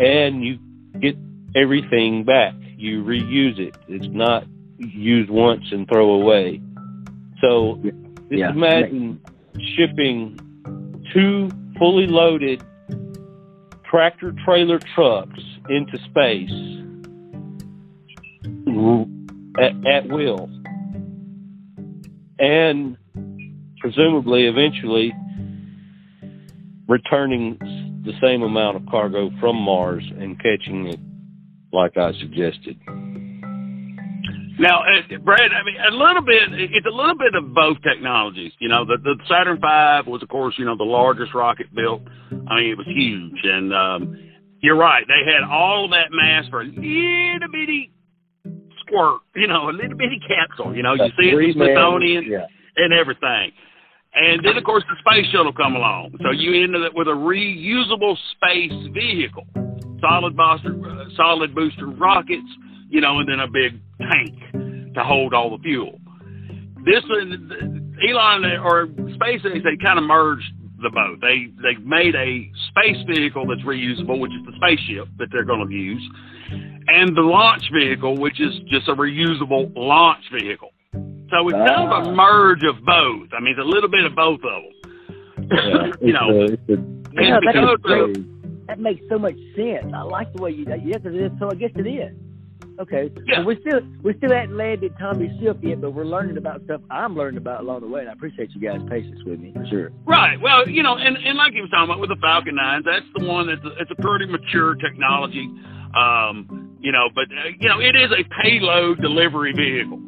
[0.00, 0.58] And you
[1.00, 1.16] get
[1.56, 2.54] everything back.
[2.76, 3.76] You reuse it.
[3.88, 4.44] It's not
[4.78, 6.60] used once and throw away.
[7.40, 7.96] So just
[8.30, 8.50] Yeah.
[8.50, 9.20] imagine
[9.76, 10.38] shipping
[11.12, 12.62] two fully loaded
[13.90, 16.50] tractor trailer trucks into space
[19.58, 20.48] at, at will.
[22.38, 22.96] And
[23.80, 25.12] presumably eventually
[26.88, 27.58] returning
[28.04, 31.00] the same amount of cargo from Mars and catching it
[31.72, 32.78] like I suggested.
[34.58, 36.42] Now, uh, Brad, I mean, a little bit.
[36.52, 38.52] It's a little bit of both technologies.
[38.58, 42.02] You know, the, the Saturn V was, of course, you know, the largest rocket built.
[42.48, 44.18] I mean, it was huge, and um,
[44.60, 45.04] you're right.
[45.06, 47.92] They had all that mass for a little bitty
[48.80, 49.20] squirt.
[49.36, 50.74] You know, a little bitty capsule.
[50.74, 52.46] You know, you see it in the Smithsonian Yeah.
[52.76, 53.52] and everything.
[54.14, 56.16] And then, of course, the space shuttle come along.
[56.22, 59.46] So you ended up with a reusable space vehicle,
[60.00, 62.48] solid booster, uh, solid booster rockets,
[62.88, 65.98] you know, and then a big tank to hold all the fuel.
[66.84, 70.46] This one, Elon or SpaceX, they kind of merged
[70.80, 71.20] the both.
[71.20, 75.68] They they made a space vehicle that's reusable, which is the spaceship that they're going
[75.68, 76.08] to use,
[76.86, 80.70] and the launch vehicle, which is just a reusable launch vehicle.
[80.92, 82.14] So it's kind of a Ah.
[82.14, 83.28] merge of both.
[83.36, 85.92] I mean, it's a little bit of both of them.
[86.00, 86.58] you know, a- a-
[87.22, 89.92] Yeah, and that's of, That makes so much sense.
[89.92, 90.64] I like the way you.
[90.84, 91.32] Yeah, because it is.
[91.40, 92.14] So I guess it is.
[92.78, 93.10] Okay.
[93.26, 93.38] Yeah.
[93.38, 96.80] So we still we still hadn't landed Tommy's ship yet, but we're learning about stuff
[96.90, 99.66] I'm learning about along the way, and I appreciate you guys' patience with me for
[99.66, 99.90] sure.
[100.06, 100.40] Right.
[100.40, 103.06] Well, you know, and, and like he was talking about with the Falcon 9s, that's
[103.16, 105.50] the one that's a, it's a pretty mature technology.
[105.98, 109.98] Um, you know, but uh, you know, it is a payload delivery vehicle.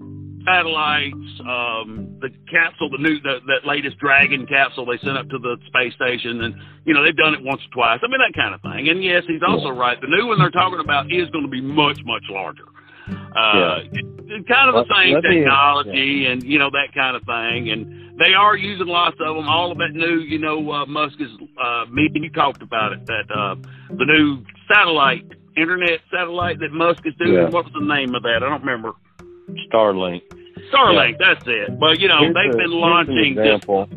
[0.51, 5.39] Satellites, um, the capsule, the new, the, that latest Dragon capsule they sent up to
[5.39, 8.01] the space station, and you know they've done it once or twice.
[8.03, 8.89] I mean that kind of thing.
[8.89, 10.01] And yes, he's also right.
[10.01, 12.65] The new one they're talking about is going to be much much larger.
[13.11, 17.17] Uh, it's kind of the Let- same let me- technology, and you know that kind
[17.17, 17.71] of thing.
[17.71, 19.49] And they are using lots of them.
[19.49, 21.31] All of that new, you know, uh, Musk is.
[21.63, 23.07] Uh, me and you talked about it.
[23.07, 23.55] That uh,
[23.97, 25.25] the new satellite,
[25.57, 27.35] internet satellite that Musk is doing.
[27.35, 27.49] Yeah.
[27.49, 28.43] What was the name of that?
[28.43, 28.93] I don't remember.
[29.73, 30.23] Starlink.
[30.73, 31.17] Starlink.
[31.19, 31.79] That's it.
[31.79, 33.89] But you know, Here's they've a- been launching example.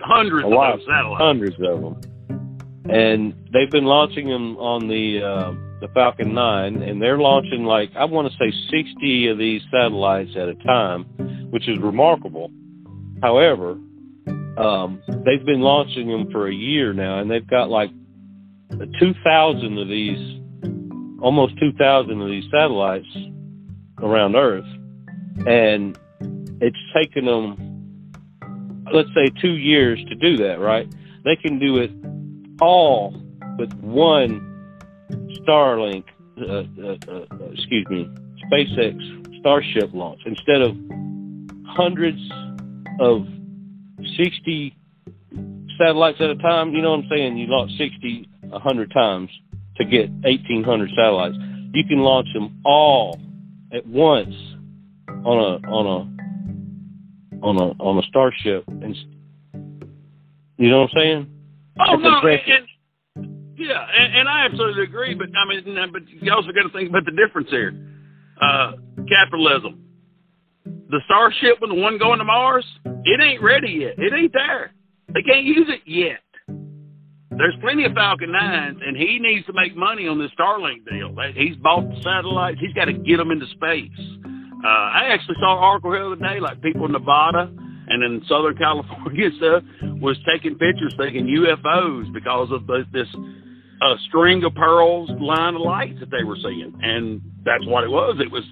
[0.00, 0.78] hundreds of lot.
[0.86, 1.22] satellites.
[1.22, 2.00] hundreds of them,
[2.88, 7.90] and they've been launching them on the uh, the Falcon 9, and they're launching like
[7.96, 11.04] I want to say 60 of these satellites at a time,
[11.50, 12.50] which is remarkable.
[13.22, 13.76] However,
[14.58, 17.90] um, they've been launching them for a year now, and they've got like
[18.98, 20.40] 2,000 of these,
[21.20, 23.06] almost 2,000 of these satellites
[24.02, 24.64] around Earth,
[25.46, 25.96] and
[26.62, 27.72] it's taken them
[28.92, 30.86] let's say two years to do that, right?
[31.24, 31.90] They can do it
[32.60, 33.14] all
[33.58, 34.48] with one
[35.42, 36.04] Starlink,
[36.40, 38.08] uh, uh, uh, excuse me,
[38.50, 40.76] SpaceX Starship launch instead of
[41.66, 42.20] hundreds
[43.00, 43.26] of
[44.16, 44.76] 60
[45.78, 46.72] satellites at a time.
[46.72, 47.36] You know what I'm saying?
[47.38, 49.30] You launch 60, 100 times
[49.76, 51.36] to get 1,800 satellites.
[51.72, 53.18] You can launch them all
[53.72, 54.34] at once
[55.24, 56.11] on a on a
[57.42, 58.96] on a on a starship, and
[60.58, 61.26] you know what I'm saying?
[61.80, 62.68] Oh That's no, and,
[63.56, 65.14] yeah, and, and I absolutely agree.
[65.14, 67.74] But I mean, but you also got to think about the difference here.
[68.40, 68.72] Uh,
[69.08, 69.84] capitalism.
[70.64, 73.94] The Starship and the one going to Mars, it ain't ready yet.
[73.98, 74.72] It ain't there.
[75.08, 76.20] They can't use it yet.
[77.36, 81.14] There's plenty of Falcon 9s, and he needs to make money on this Starlink deal.
[81.34, 82.58] He's bought the satellites.
[82.60, 83.90] He's got to get them into space.
[84.64, 87.52] Uh, I actually saw an article the other day, like people in Nevada
[87.88, 89.62] and in Southern California stuff
[90.00, 93.08] was taking pictures thinking UFOs because of the, this
[93.82, 96.72] uh, string of pearls line of lights that they were seeing.
[96.82, 98.16] And that's what it was.
[98.20, 98.44] It was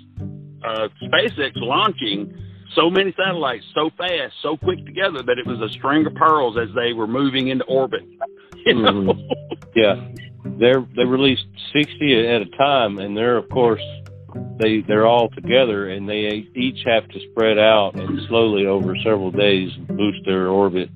[0.64, 2.34] uh, SpaceX launching
[2.74, 6.56] so many satellites so fast, so quick together that it was a string of pearls
[6.56, 8.02] as they were moving into orbit.
[8.66, 8.92] You know?
[8.92, 9.70] mm-hmm.
[9.74, 10.06] Yeah,
[10.58, 13.80] they're they released sixty at a time, and they're of course
[14.60, 19.30] they they're all together, and they each have to spread out and slowly over several
[19.30, 20.90] days boost their orbit,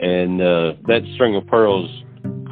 [0.00, 1.90] and uh, that string of pearls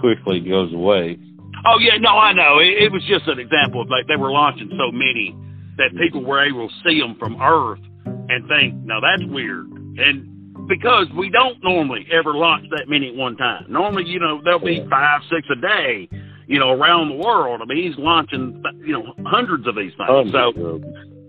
[0.00, 1.18] quickly goes away.
[1.66, 2.58] Oh yeah, no, I know.
[2.58, 5.36] It, it was just an example of like they were launching so many
[5.76, 9.66] that people were able to see them from Earth and think, "Now that's weird.
[9.96, 10.34] And
[10.68, 13.66] because we don't normally ever launch that many at one time.
[13.68, 16.08] Normally, you know, there'll be five, six a day,
[16.46, 17.60] you know, around the world.
[17.62, 20.32] I mean, he's launching, you know, hundreds of these things.
[20.32, 20.80] So,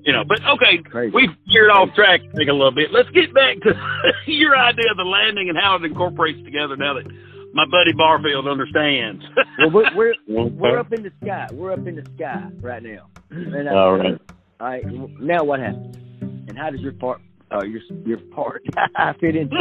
[0.06, 1.12] you know, but okay, Crazy.
[1.15, 2.91] we've veered off track a little bit.
[2.91, 3.73] Let's get back to
[4.32, 7.08] your idea of the landing and how it incorporates together now that
[7.54, 9.23] my buddy Barfield understands.
[9.60, 11.47] well, we're, we're, we're up in the sky.
[11.51, 13.08] We're up in the sky right now.
[13.32, 14.21] And, uh, all right.
[14.60, 14.86] All right.
[15.19, 15.95] Now what happens?
[16.47, 18.63] And how does your part uh, your your part
[19.19, 19.56] fit into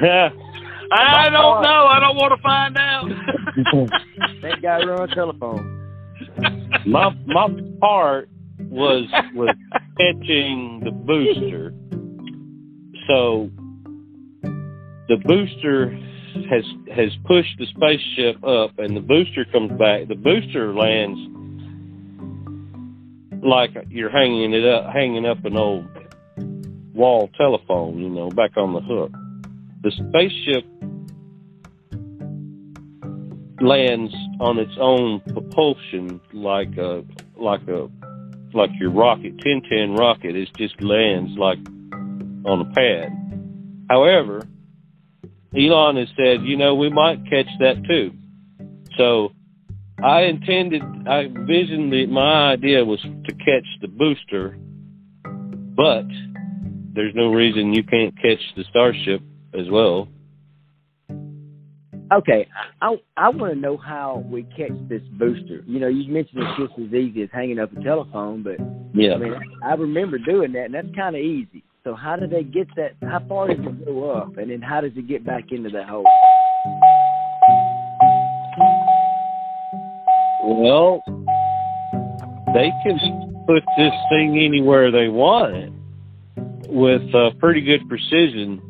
[0.00, 0.32] it?
[0.94, 1.86] I don't know.
[1.86, 3.08] I don't want to find out.
[4.42, 5.78] that guy run a telephone.
[6.86, 7.48] My my
[7.80, 8.28] part
[8.58, 9.54] was was
[9.98, 11.72] catching the booster.
[13.08, 13.50] So
[15.08, 15.90] the booster
[16.50, 20.08] has has pushed the spaceship up, and the booster comes back.
[20.08, 21.18] The booster lands
[23.42, 25.86] like you're hanging it up, hanging up an old
[26.94, 29.10] wall telephone, you know, back on the hook.
[29.82, 30.64] The spaceship
[33.62, 37.04] lands on its own propulsion, like a
[37.36, 37.88] like a
[38.52, 40.36] like your rocket, Tintin rocket.
[40.36, 41.58] It just lands like
[42.44, 43.10] on a pad.
[43.88, 44.42] However,
[45.56, 48.12] Elon has said, you know, we might catch that too.
[48.96, 49.32] So
[50.02, 54.56] I intended, I envisioned my idea was to catch the booster,
[55.76, 56.06] but
[56.94, 59.22] there's no reason you can't catch the Starship
[59.54, 60.08] as well.
[62.12, 62.46] Okay,
[62.82, 65.62] I I want to know how we catch this booster.
[65.66, 68.56] You know, you mentioned it's just as easy as hanging up a telephone, but
[68.92, 71.64] yeah, I mean, I remember doing that, and that's kind of easy.
[71.84, 72.96] So how do they get that?
[73.02, 75.88] How far does it go up, and then how does it get back into that
[75.88, 76.04] hole?
[80.44, 81.02] Well,
[82.52, 85.72] they can put this thing anywhere they want it
[86.68, 88.60] with uh, pretty good precision,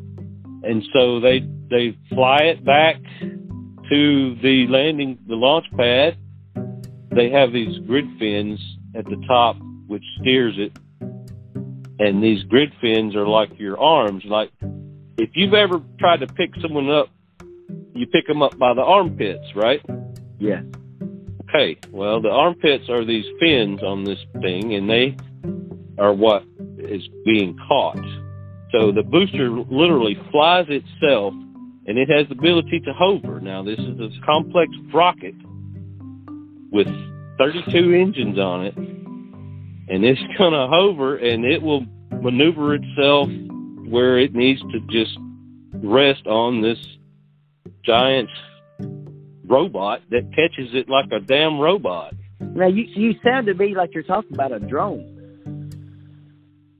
[0.63, 2.97] and so they they fly it back
[3.89, 6.17] to the landing the launch pad.
[7.11, 8.59] They have these grid fins
[8.95, 10.75] at the top which steers it,
[11.99, 14.23] and these grid fins are like your arms.
[14.25, 14.49] Like
[15.17, 17.09] if you've ever tried to pick someone up,
[17.93, 19.81] you pick them up by the armpits, right?
[20.39, 20.61] Yeah.
[21.49, 25.15] Okay, well, the armpits are these fins on this thing, and they
[25.99, 26.43] are what
[26.79, 28.03] is being caught.
[28.71, 31.35] So the booster literally flies itself,
[31.85, 33.39] and it has the ability to hover.
[33.39, 35.35] Now, this is a complex rocket
[36.71, 36.87] with
[37.37, 41.85] 32 engines on it, and it's going to hover, and it will
[42.21, 43.29] maneuver itself
[43.89, 45.17] where it needs to just
[45.83, 46.77] rest on this
[47.85, 48.29] giant
[49.45, 52.13] robot that catches it like a damn robot.
[52.39, 55.12] Now you you sound to me like you're talking about a drone.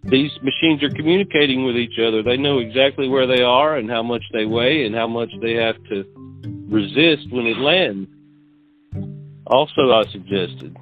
[0.05, 2.21] These machines are communicating with each other.
[2.21, 5.53] They know exactly where they are and how much they weigh and how much they
[5.53, 6.03] have to
[6.67, 8.09] resist when it lands.
[9.47, 10.75] Also, I suggested.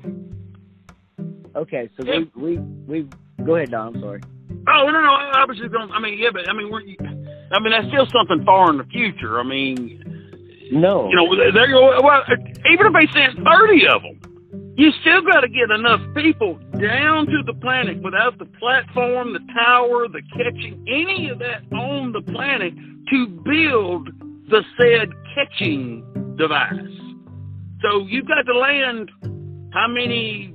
[1.56, 2.58] Okay, so we we
[2.88, 3.08] we
[3.46, 3.96] go ahead, Don.
[3.96, 4.22] I'm sorry.
[4.68, 5.92] Oh no, no, I was just going.
[5.92, 6.82] I mean, yeah, but I mean, we're
[7.52, 9.40] I mean, that's still something far in the future.
[9.40, 12.24] I mean, no, you know, they're well,
[12.72, 14.21] even if they sent thirty of them,
[14.76, 19.54] you still got to get enough people down to the planet without the platform, the
[19.54, 22.74] tower, the catching, any of that on the planet
[23.10, 24.10] to build
[24.50, 26.04] the said catching
[26.38, 26.72] device.
[27.82, 29.10] So you've got to land
[29.74, 30.54] how many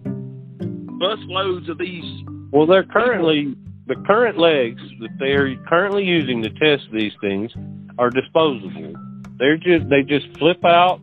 [0.99, 2.25] bus loads of these?
[2.53, 3.55] Well, they're currently
[3.87, 7.53] the current legs that they're currently using to test these things
[7.99, 8.95] are disposable.
[9.39, 11.01] They're just they just flip out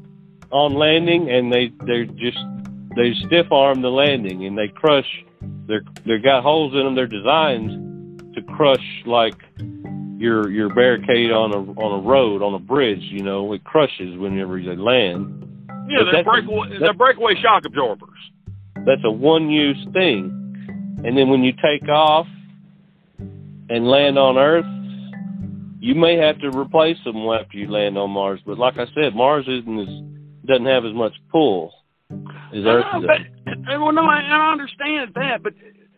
[0.52, 2.38] on landing and they they're just
[2.96, 5.08] they stiff arm the landing and they crush.
[5.68, 6.96] They're they got holes in them.
[6.96, 9.36] They're designed to crush like
[10.18, 13.02] your your barricade on a on a road on a bridge.
[13.02, 15.40] You know, it crushes whenever they land.
[15.90, 18.10] Yeah, they're breakaway, they're breakaway shock absorbers.
[18.86, 20.40] That's a one use thing.
[21.04, 22.28] And then when you take off
[23.18, 24.66] and land on Earth,
[25.80, 28.40] you may have to replace them after you land on Mars.
[28.46, 29.88] But like I said, Mars isn't as
[30.46, 31.74] doesn't have as much pull
[32.54, 33.04] as Earth does.
[33.08, 35.54] But, well, no, I, I understand that, but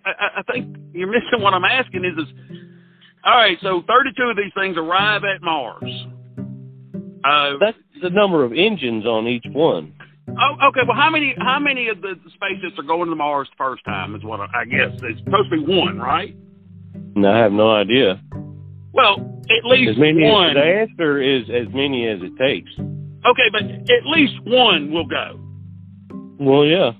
[0.05, 2.05] I, I think you're missing what I'm asking.
[2.05, 2.33] Is is
[3.23, 3.57] all right?
[3.61, 5.91] So 32 of these things arrive at Mars.
[7.23, 9.93] Uh, That's the number of engines on each one.
[10.29, 10.81] Oh, okay.
[10.87, 14.15] Well, how many how many of the spaceships are going to Mars the first time?
[14.15, 16.35] Is what I guess it's supposed to be one, right?
[17.15, 18.21] No, I have no idea.
[18.91, 20.49] Well, at least as many one.
[20.49, 22.71] As, the answer is as many as it takes.
[22.79, 25.39] Okay, but at least one will go.
[26.39, 26.91] Well, yeah.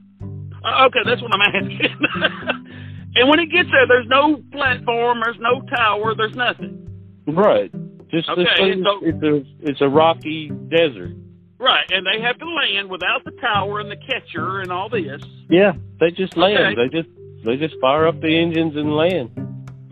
[0.64, 1.80] Uh, okay, that's what I'm asking.
[3.16, 6.88] and when it gets there, there's no platform, there's no tower, there's nothing.
[7.28, 7.72] Right.
[8.10, 8.46] Just okay,
[8.84, 11.12] so, it's a it's a rocky desert.
[11.60, 15.22] Right, and they have to land without the tower and the catcher and all this.
[15.50, 16.58] Yeah, they just land.
[16.58, 16.76] Okay.
[16.76, 17.10] They just
[17.44, 19.32] they just fire up the engines and land.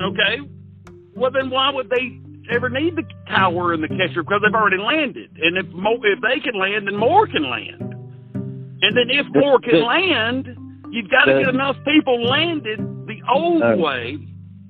[0.01, 0.39] Okay.
[1.15, 2.19] Well, then why would they
[2.53, 4.23] ever need the tower and the catcher?
[4.23, 7.92] Because they've already landed, and if more, if they can land, then more can land.
[8.83, 10.45] And then if more can the, land,
[10.91, 14.17] you've got to get enough people landed the old uh, way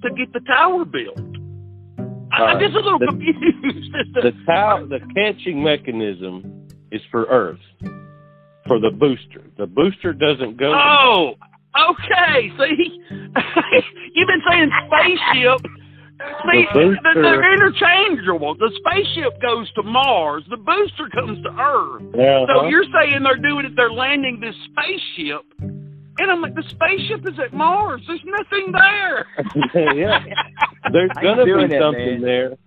[0.03, 1.17] to get the tower built.
[1.17, 3.93] Uh, I'm just a little the, confused.
[4.13, 7.59] the tower, the catching mechanism is for Earth,
[8.67, 9.41] for the booster.
[9.57, 10.73] The booster doesn't go.
[10.75, 11.33] Oh,
[11.75, 12.51] okay.
[12.59, 13.01] See,
[14.13, 15.65] you've been saying spaceship.
[16.51, 18.55] See, the they're interchangeable.
[18.55, 20.43] The spaceship goes to Mars.
[20.49, 22.01] The booster comes to Earth.
[22.13, 22.45] Uh-huh.
[22.47, 23.75] So you're saying they're doing it.
[23.75, 25.41] They're landing this spaceship.
[26.19, 28.01] And I'm like, the spaceship is at Mars.
[28.07, 29.25] There's nothing there.
[29.95, 30.19] yeah,
[30.91, 32.21] there's gonna be something man?
[32.21, 32.57] there.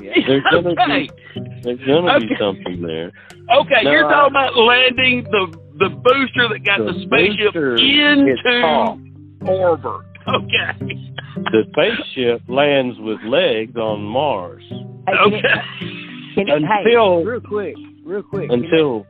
[0.00, 0.12] Yeah.
[0.26, 1.08] There's gonna okay.
[1.34, 2.26] be there's gonna Okay.
[2.26, 3.12] be something there.
[3.54, 5.46] Okay, No, you're talking about landing the
[5.78, 10.04] the booster that got the, The spaceship into orbit.
[10.28, 11.14] Okay.
[11.36, 14.62] The spaceship lands with legs on Mars
[15.06, 15.38] Hey, Okay.
[15.38, 17.74] it, can it, Until- hey, real quick,
[18.04, 18.50] real quick.
[18.50, 19.06] can it- until.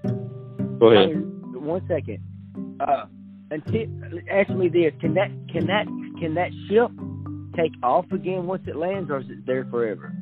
[0.79, 1.25] Go ahead.
[1.55, 2.19] One second.
[2.81, 3.07] Uh,
[3.51, 3.87] until
[4.31, 5.87] ask me this: Can that can that
[6.21, 6.91] can that ship
[7.57, 10.13] take off again once it lands, or is it there forever?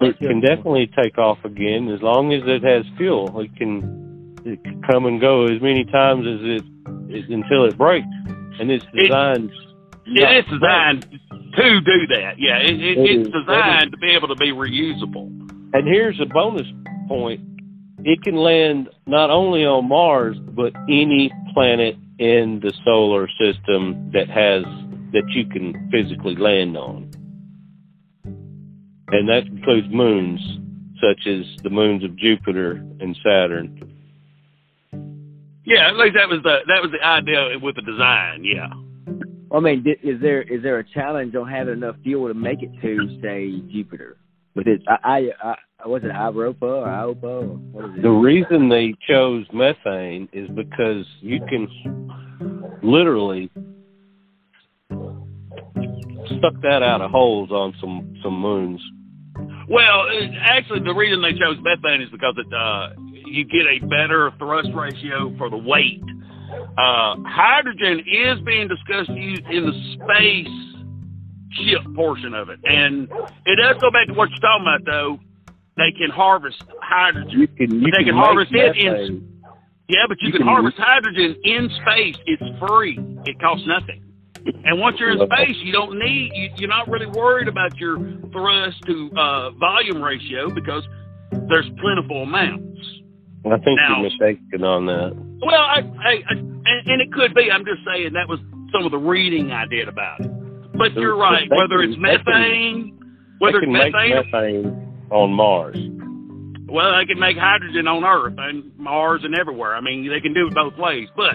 [0.00, 3.38] It can definitely take off again as long as it has fuel.
[3.40, 6.64] It can, it can come and go as many times as it
[7.14, 8.06] is until it breaks.
[8.60, 9.08] And it's It-
[10.06, 12.34] It is designed to do that.
[12.38, 13.32] Yeah, it, it, It it's is.
[13.32, 15.28] designed to be able to be reusable.
[15.74, 16.66] And here's a bonus
[17.08, 17.40] point:
[18.04, 24.28] it can land not only on Mars but any planet in the solar system that
[24.28, 24.64] has
[25.12, 27.10] that you can physically land on.
[29.08, 30.40] And that includes moons,
[31.00, 33.78] such as the moons of Jupiter and Saturn.
[35.64, 38.42] Yeah, at least that was the that was the idea with the design.
[38.44, 38.68] Yeah.
[39.54, 42.62] I mean, di- is there is there a challenge on having enough fuel to make
[42.62, 44.16] it to say Jupiter?
[44.54, 48.02] With it, I, I, I was it Europa or Iopa or what is it?
[48.02, 51.68] The reason they chose methane is because you can
[52.82, 53.50] literally
[56.40, 58.80] suck that out of holes on some some moons.
[59.68, 62.90] Well, it, actually, the reason they chose methane is because it uh,
[63.26, 66.02] you get a better thrust ratio for the weight.
[66.78, 70.48] Uh, hydrogen is being discussed used in the space
[71.66, 73.08] ship portion of it, and
[73.46, 75.18] it does go back to what you're talking about, though.
[75.76, 77.40] They can harvest hydrogen.
[77.40, 79.26] You can you They can make harvest it in-
[79.88, 82.16] Yeah, but you, You can, can- harvest hydrogen in space.
[82.26, 82.98] It's free.
[83.24, 84.02] It costs nothing.
[84.64, 86.32] And once you're in space, you don't need.
[86.34, 87.96] You, you're not really worried about your
[88.32, 90.82] thrust to uh, volume ratio because
[91.48, 92.80] there's plentiful amounts.
[93.46, 95.31] I think Now- you're mistaken on that.
[95.42, 97.50] Well, I, I, I and, and it could be.
[97.50, 98.38] I'm just saying that was
[98.72, 100.30] some of the reading I did about it.
[100.78, 101.48] But you're right.
[101.48, 102.98] the Whether it's methane- methane
[103.38, 105.76] whether it's methane, methane on Mars.
[106.68, 109.74] well, they can make hydrogen on Earth and Mars and everywhere.
[109.74, 111.08] I mean, they can do it both ways.
[111.16, 111.34] But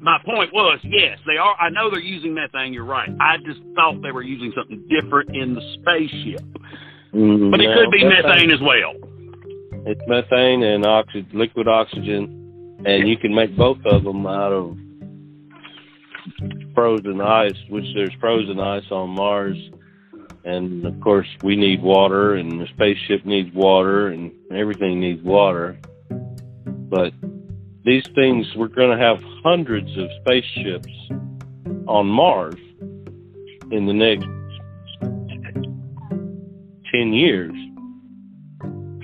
[0.00, 1.56] my point was, yes, they are.
[1.58, 2.74] I know they're using methane.
[2.74, 3.08] You're right.
[3.20, 6.44] I just thought they were using something different in the spaceship,
[7.14, 8.92] Mm, but it no, could be methane as well.
[9.86, 12.35] It's methane and oxygen, liquid oxygen,
[12.86, 14.78] and you can make both of them out of
[16.72, 19.56] frozen ice, which there's frozen ice on Mars.
[20.44, 25.76] And of course, we need water, and the spaceship needs water, and everything needs water.
[26.08, 27.12] But
[27.84, 30.92] these things, we're going to have hundreds of spaceships
[31.88, 32.54] on Mars
[33.72, 34.26] in the next
[36.92, 37.52] 10 years.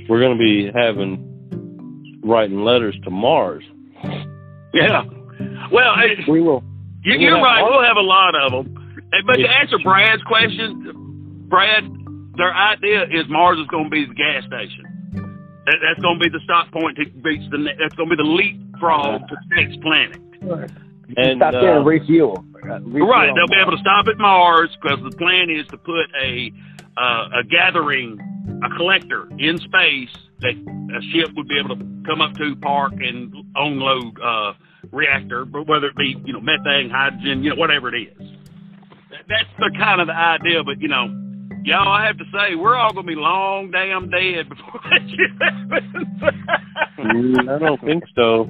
[0.09, 3.64] We're going to be having writing letters to Mars.
[4.73, 5.03] Yeah.
[5.70, 6.62] Well, it, We will.
[7.05, 7.62] You, We'll you're have right.
[7.62, 9.09] We'll have a lot of them.
[9.27, 11.85] But to answer Brad's question, Brad,
[12.37, 14.89] their idea is Mars is going to be the gas station.
[15.66, 17.59] That, that's going to be the stop point to reach the.
[17.79, 20.20] That's going to be the leapfrog to the next planet.
[21.16, 22.45] And, Stop there and uh, refuel.
[22.64, 23.31] Uh, refuel Right.
[23.35, 26.51] They'll be able to stop at Mars because the plan is to put a
[26.97, 28.18] uh, a gathering,
[28.64, 30.55] a collector in space that
[30.97, 34.53] a ship would be able to come up to, park, and unload uh,
[34.90, 38.28] reactor, but whether it be you know methane, hydrogen, you know whatever it is.
[39.28, 40.62] That's the kind of the idea.
[40.64, 41.09] But you know,
[41.64, 45.30] y'all, I have to say, we're all gonna be long damn dead before that shit
[45.40, 46.22] happens.
[46.99, 48.45] Mm, I don't think so.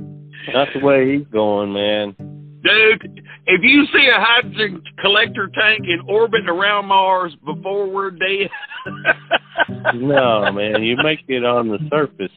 [0.52, 2.16] Not the way he's going, man.
[2.62, 8.50] Dude, if you see a hydrogen collector tank in orbit around Mars before we're dead,
[9.94, 10.82] No, man.
[10.82, 12.32] You make it on the surface.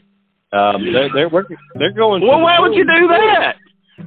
[0.54, 1.58] Um, they're they're working.
[1.76, 2.22] They're going.
[2.22, 3.56] well, the why would you do that?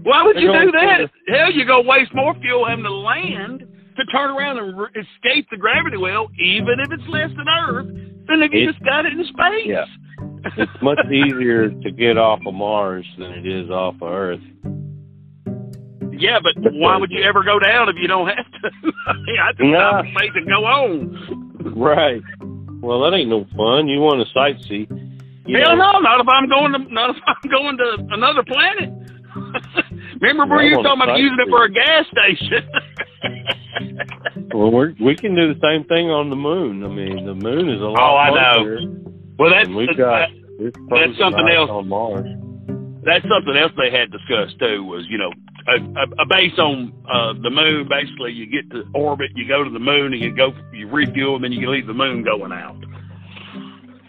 [0.03, 0.99] Why would They're you do that?
[0.99, 4.89] to Hell, you're gonna waste more fuel having to land to turn around and re-
[4.95, 7.87] escape the gravity well, even if it's less than Earth,
[8.29, 9.67] than if you just got it in space.
[9.67, 9.85] Yeah.
[10.57, 14.41] It's much easier to get off of Mars than it is off of Earth.
[16.19, 18.71] Yeah, but why would you ever go down if you don't have to?
[19.07, 20.03] I mean, I just Nah.
[20.03, 21.75] make it go on.
[21.77, 22.21] Right.
[22.81, 23.89] Well, that ain't no fun.
[23.89, 24.87] You want to sightsee.
[25.47, 28.43] You Hell know, no, not if I'm going to not if I'm going to another
[28.45, 28.91] planet.
[30.21, 32.69] Remember where you were talking about using it for a gas station?
[34.55, 36.83] Well, we're, we can do the same thing on the moon.
[36.83, 38.97] I mean, the moon is a lot Oh, I know.
[39.39, 41.71] well, that's we've got this that's something else.
[41.71, 42.27] on Mars.
[43.05, 44.83] that's something else they had discussed too.
[44.85, 45.31] Was you know
[45.69, 47.89] a, a, base on uh, the moon.
[47.89, 51.37] Basically, you get to orbit, you go to the moon, and you go you refuel,
[51.37, 52.77] and then you leave the moon going out.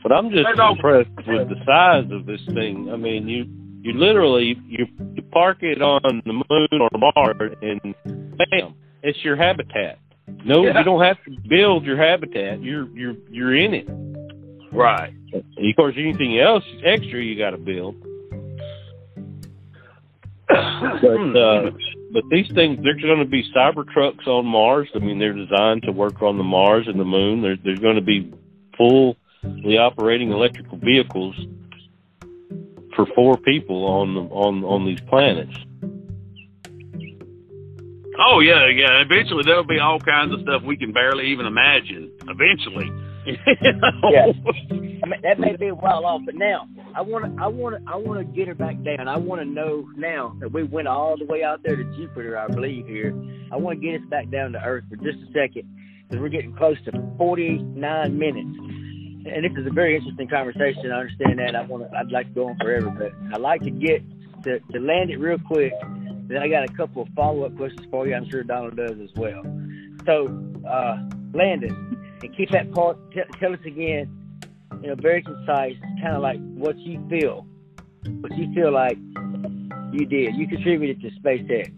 [0.01, 2.89] But I'm just That's all- impressed with the size of this thing.
[2.91, 3.45] I mean, you
[3.81, 9.35] you literally you, you park it on the moon or Mars, and bam, it's your
[9.35, 9.99] habitat.
[10.45, 10.77] No, Yeah.
[10.77, 12.61] you don't have to build your habitat.
[12.61, 13.87] You're you're you're in it.
[14.71, 15.13] Right.
[15.33, 15.43] Of
[15.75, 17.95] course, anything else extra you got to build.
[20.49, 21.71] But uh,
[22.11, 24.89] but these things, there's going to be cyber trucks on Mars.
[24.95, 27.41] I mean, they're designed to work on the Mars and the Moon.
[27.41, 28.33] There's going to be
[28.77, 31.35] fully operating electrical vehicles
[32.95, 35.55] for four people on the, on on these planets.
[38.19, 39.01] Oh yeah, yeah.
[39.01, 42.11] Eventually there'll be all kinds of stuff we can barely even imagine.
[42.27, 42.91] Eventually.
[43.25, 44.25] Yeah.
[45.03, 47.75] I mean, that may be a while off, but now I want to, I want
[47.75, 49.07] to, I want to get her back down.
[49.07, 52.37] I want to know now that we went all the way out there to Jupiter,
[52.37, 53.13] I believe here.
[53.51, 55.67] I want to get us back down to Earth for just a second
[56.07, 58.57] because we're getting close to 49 minutes.
[59.25, 60.91] And this is a very interesting conversation.
[60.91, 61.55] I understand that.
[61.55, 64.01] I want to, I'd like to go on forever, but I'd like to get
[64.43, 65.73] to, to land it real quick.
[66.27, 68.15] Then I got a couple of follow up questions for you.
[68.15, 69.43] I'm sure Donald does as well.
[70.05, 70.27] So,
[70.67, 70.97] uh,
[71.33, 72.97] Landon, and keep that part.
[73.11, 74.15] T- tell us again,
[74.81, 77.45] you know, very concise, kind of like what you feel,
[78.21, 78.97] what you feel like
[79.91, 80.35] you did.
[80.35, 81.71] You contributed to SpaceX.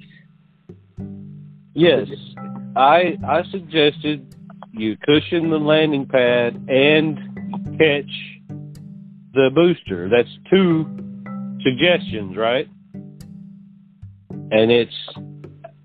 [1.73, 2.07] Yes,
[2.75, 4.35] I I suggested
[4.73, 7.17] you cushion the landing pad and
[7.77, 8.11] catch
[9.33, 10.09] the booster.
[10.09, 10.85] That's two
[11.63, 12.67] suggestions, right?
[14.51, 14.93] And it's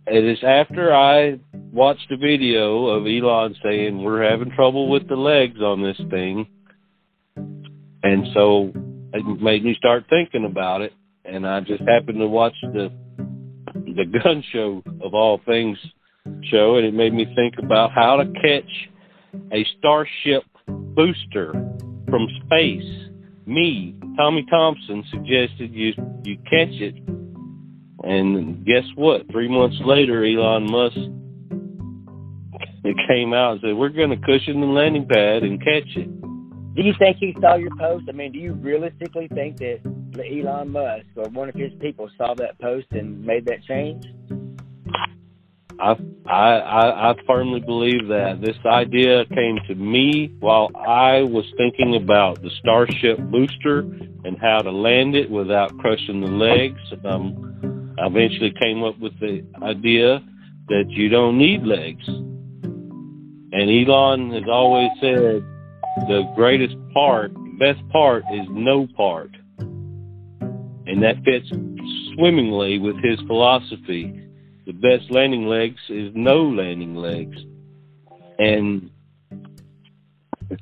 [0.06, 1.38] it is after I
[1.72, 6.46] watched a video of Elon saying we're having trouble with the legs on this thing.
[8.02, 8.72] And so
[9.12, 10.92] it made me start thinking about it
[11.26, 12.90] and I just happened to watch the
[13.74, 15.78] the gun show of all things
[16.50, 18.88] show and it made me think about how to catch
[19.52, 21.52] a starship booster
[22.08, 23.10] from space
[23.46, 25.92] me tommy thompson suggested you
[26.24, 26.94] you catch it
[28.02, 30.96] and guess what three months later elon musk
[32.84, 36.08] it came out and said, "We're going to cushion the landing pad and catch it."
[36.76, 38.04] Do you think he saw your post?
[38.08, 39.80] I mean, do you realistically think that
[40.18, 44.04] Elon Musk or one of his people saw that post and made that change?
[45.78, 51.96] I, I, I firmly believe that this idea came to me while I was thinking
[51.96, 53.80] about the Starship booster
[54.24, 56.80] and how to land it without crushing the legs.
[57.04, 57.45] Um,
[57.98, 58.62] I eventually mm-hmm.
[58.62, 60.20] came up with the idea
[60.68, 62.06] that you don't need legs.
[62.08, 65.42] And Elon has always said
[66.08, 69.30] the greatest part, best part is no part.
[69.58, 71.48] And that fits
[72.14, 74.26] swimmingly with his philosophy
[74.66, 77.36] the best landing legs is no landing legs.
[78.38, 78.90] And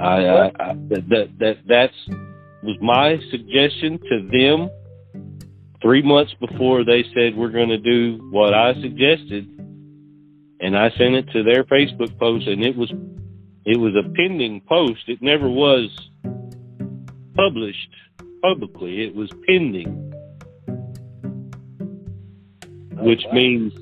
[0.00, 1.94] I, I, I that that that's
[2.62, 4.70] was my suggestion to them
[5.82, 9.48] three months before they said we're going to do what I suggested,
[10.60, 12.90] and I sent it to their Facebook post, and it was
[13.64, 15.02] it was a pending post.
[15.06, 15.90] It never was
[17.36, 17.90] published
[18.42, 19.04] publicly.
[19.04, 20.10] It was pending
[23.02, 23.72] which means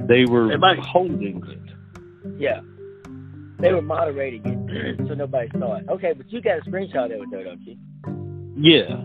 [0.00, 2.38] they were holding it.
[2.38, 2.60] Yeah.
[3.58, 5.88] They were moderating it so nobody saw it.
[5.88, 7.76] Okay, but you got a screenshot of it though, don't you?
[8.56, 9.04] Yeah.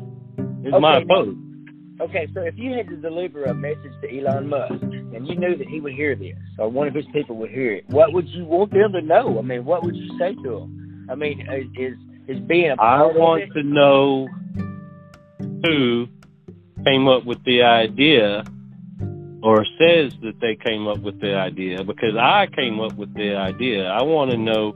[0.64, 1.38] It's okay, my post.
[2.02, 5.56] Okay, so if you had to deliver a message to Elon Musk and you knew
[5.56, 8.28] that he would hear this or one of his people would hear it, what would
[8.30, 9.38] you want them to know?
[9.38, 11.08] I mean, what would you say to them?
[11.12, 11.48] I mean,
[11.78, 11.94] is
[12.28, 14.28] is being a I want to know
[15.64, 16.08] who
[16.86, 18.46] came up with the idea
[19.44, 23.36] or says that they came up with the idea because I came up with the
[23.36, 23.86] idea.
[23.86, 24.76] I want to know.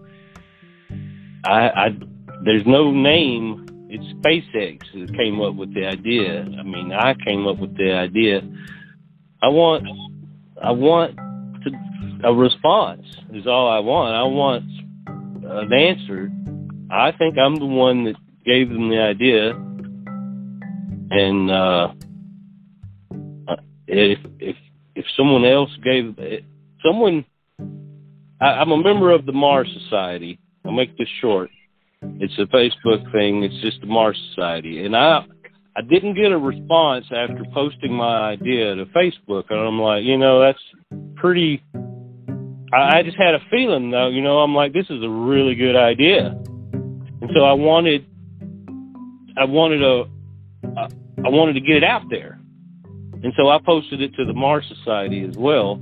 [1.44, 1.90] I, I
[2.44, 3.65] there's no name.
[3.96, 6.42] It's SpaceX that came up with the idea.
[6.42, 8.42] I mean, I came up with the idea.
[9.42, 9.88] I want,
[10.62, 13.06] I want to, a response.
[13.32, 14.14] Is all I want.
[14.14, 14.66] I want
[15.46, 16.30] an answer.
[16.92, 18.16] I think I'm the one that
[18.46, 19.52] gave them the idea,
[21.12, 21.94] and uh,
[23.88, 24.56] if if
[24.96, 26.16] if someone else gave
[26.86, 27.24] someone,
[28.42, 30.38] I, I'm a member of the Mars Society.
[30.66, 31.50] I'll make this short.
[32.20, 33.44] It's a Facebook thing.
[33.44, 35.26] It's just the Mars Society, and I
[35.76, 40.18] I didn't get a response after posting my idea to Facebook, and I'm like, you
[40.18, 40.60] know, that's
[41.16, 41.62] pretty.
[42.74, 45.56] I, I just had a feeling though, you know, I'm like, this is a really
[45.56, 48.06] good idea, and so I wanted,
[49.38, 50.06] I wanted a,
[51.26, 52.40] I wanted to get it out there.
[53.24, 55.78] And so I posted it to the Mars Society as well,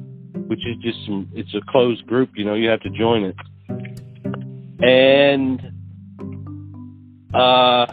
[0.47, 3.35] which is just some, it's a closed group, you know, you have to join it.
[4.79, 5.72] And,
[7.33, 7.85] uh,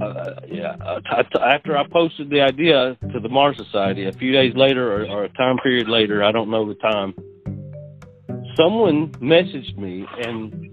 [0.00, 1.00] uh, yeah, uh,
[1.40, 5.24] after I posted the idea to the Mars Society, a few days later or, or
[5.24, 7.14] a time period later, I don't know the time,
[8.56, 10.70] someone messaged me and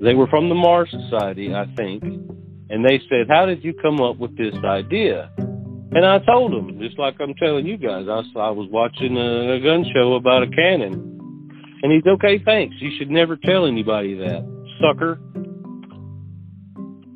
[0.00, 2.02] they were from the Mars Society, I think,
[2.70, 5.30] and they said, How did you come up with this idea?
[5.38, 9.54] And I told them, just like I'm telling you guys, I, I was watching a,
[9.54, 11.16] a gun show about a cannon.
[11.82, 12.76] And he's okay, thanks.
[12.80, 14.44] You should never tell anybody that,
[14.80, 15.18] sucker.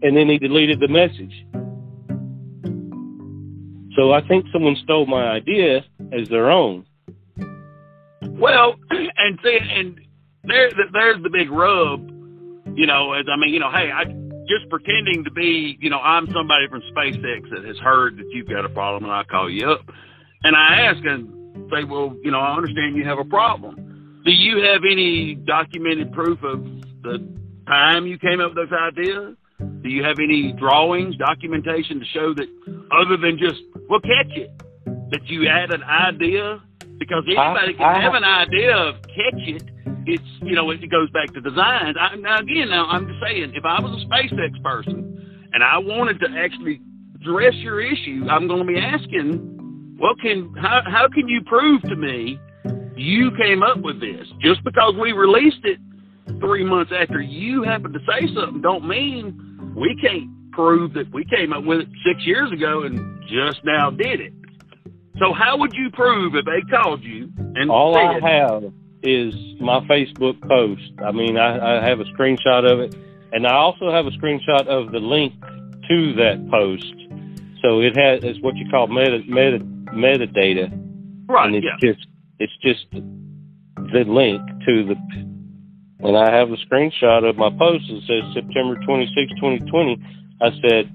[0.02, 1.46] And then he deleted the message.
[3.96, 6.86] So I think someone stole my idea as their own.
[8.22, 10.00] Well, and see, and
[10.44, 12.08] there, there's the big rub.
[12.74, 14.04] You know, as I mean, you know, hey, I
[14.48, 18.48] just pretending to be, you know, I'm somebody from SpaceX that has heard that you've
[18.48, 19.80] got a problem, and I call you up,
[20.42, 24.22] and I ask and say, well, you know, I understand you have a problem.
[24.24, 26.64] Do you have any documented proof of
[27.02, 27.26] the
[27.66, 29.36] time you came up with those ideas?
[29.82, 32.48] Do you have any drawings, documentation to show that,
[32.92, 34.50] other than just, we'll catch it,
[35.10, 36.62] that you had an idea?
[36.98, 39.62] Because anybody I, can I, have an idea of catch it
[40.06, 41.94] it's you know it goes back to design.
[41.98, 45.78] I, now again, now I'm just saying, if I was a SpaceX person and I
[45.78, 46.80] wanted to actually
[47.14, 51.82] address your issue, I'm going to be asking, well, can how how can you prove
[51.82, 52.38] to me
[52.96, 54.26] you came up with this?
[54.40, 55.78] Just because we released it
[56.40, 61.24] three months after you happened to say something, don't mean we can't prove that we
[61.24, 64.32] came up with it six years ago and just now did it.
[65.18, 69.34] So how would you prove if they called you and all said, I have is
[69.60, 70.92] my Facebook post.
[71.04, 72.94] I mean, I, I have a screenshot of it,
[73.32, 75.34] and I also have a screenshot of the link
[75.88, 76.94] to that post.
[77.62, 79.58] So it has it's what you call meta meta
[79.92, 80.70] metadata,
[81.28, 81.46] right?
[81.46, 81.92] And it's yeah.
[81.92, 82.06] just
[82.38, 85.31] it's just the link to the.
[86.02, 90.02] And I have a screenshot of my post that says September 26, 2020.
[90.40, 90.90] I said,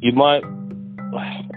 [0.00, 0.42] you might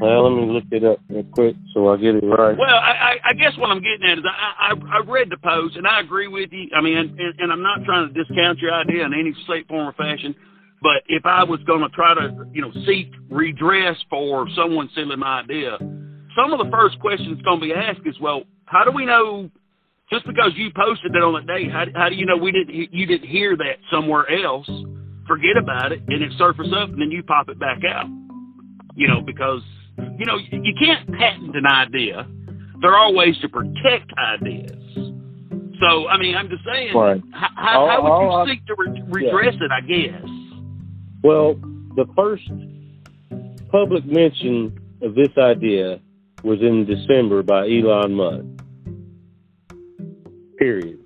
[0.02, 2.58] well, let me look it up real quick so I get it right.
[2.58, 5.76] Well, I, I guess what I'm getting at is I, I I read the post
[5.76, 6.70] and I agree with you.
[6.76, 9.88] I mean, and, and I'm not trying to discount your idea in any shape, form,
[9.88, 10.36] or fashion.
[10.82, 15.20] But if I was going to try to, you know, seek redress for someone stealing
[15.20, 15.78] my idea,
[16.36, 19.50] some of the first questions going to be asked is, well, how do we know?
[20.14, 22.94] Just because you posted it on the day, how, how do you know we didn't?
[22.94, 24.70] You didn't hear that somewhere else?
[25.28, 28.06] Forget about it, and it surfaces up, and then you pop it back out.
[28.94, 29.64] You know, because
[29.98, 32.28] you know you can't patent an idea.
[32.80, 34.78] There are ways to protect ideas.
[35.80, 37.22] So, I mean, I'm just saying, Right.
[37.34, 39.72] how, how, how would you seek to re- redress it?
[39.72, 40.30] I guess.
[41.24, 41.56] Well,
[41.96, 42.48] the first
[43.72, 46.00] public mention of this idea
[46.44, 48.63] was in December by Elon Musk.
[50.64, 50.98] Period.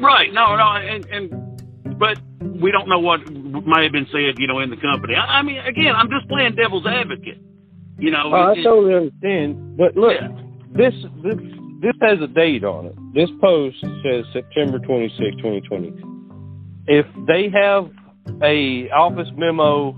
[0.00, 0.32] Right.
[0.32, 2.18] No, no, and and but
[2.60, 5.14] we don't know what may have been said, you know, in the company.
[5.14, 7.38] I, I mean, again, I'm just playing devil's advocate.
[7.98, 9.76] You know, Oh, I it- it- totally understand.
[9.76, 10.28] But look, Yeah.
[10.72, 11.36] this this
[11.80, 12.94] this has a date on it.
[13.14, 15.92] This post says September 26, 2020.
[16.88, 17.88] If they have
[18.42, 19.92] a office memo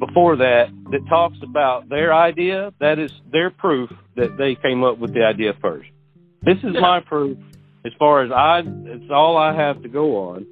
[0.00, 4.98] before that that talks about their idea, that is their proof that they came up
[4.98, 5.88] with the idea first.
[6.42, 6.80] This is Yeah.
[6.80, 7.36] my proof
[7.84, 10.46] as far as I it's all I have to go on.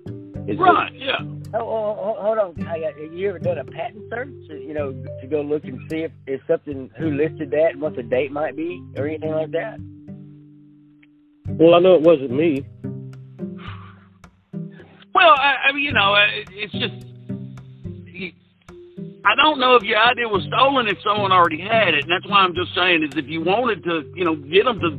[0.48, 0.92] Is that- right.
[0.94, 1.18] Yeah.
[1.54, 2.66] Oh, oh, oh, hold on.
[2.66, 4.28] I got, have you ever done a patent search?
[4.50, 7.96] You know, to go look and see if if something who listed that and what
[7.96, 9.78] the date might be or anything like that.
[11.48, 12.64] well, I know it wasn't me.
[15.14, 17.06] Well, I, I mean, you know, uh, it, it's just.
[19.26, 22.26] I don't know if your idea was stolen if someone already had it, and that's
[22.28, 24.90] why I'm just saying is if you wanted to, you know, get them to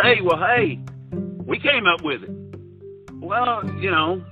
[0.00, 0.78] say, well, hey,
[1.44, 2.30] we came up with it.
[3.20, 4.22] Well, you know,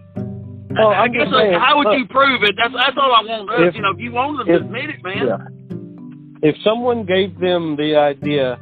[0.70, 2.54] Well, I, I guess like, how would look, you prove it?
[2.56, 3.50] That's that's all I want.
[3.50, 5.26] Us, If- you know, if you wanted them to if- admit it, man.
[5.26, 6.48] Yeah.
[6.48, 8.58] If someone gave them the idea,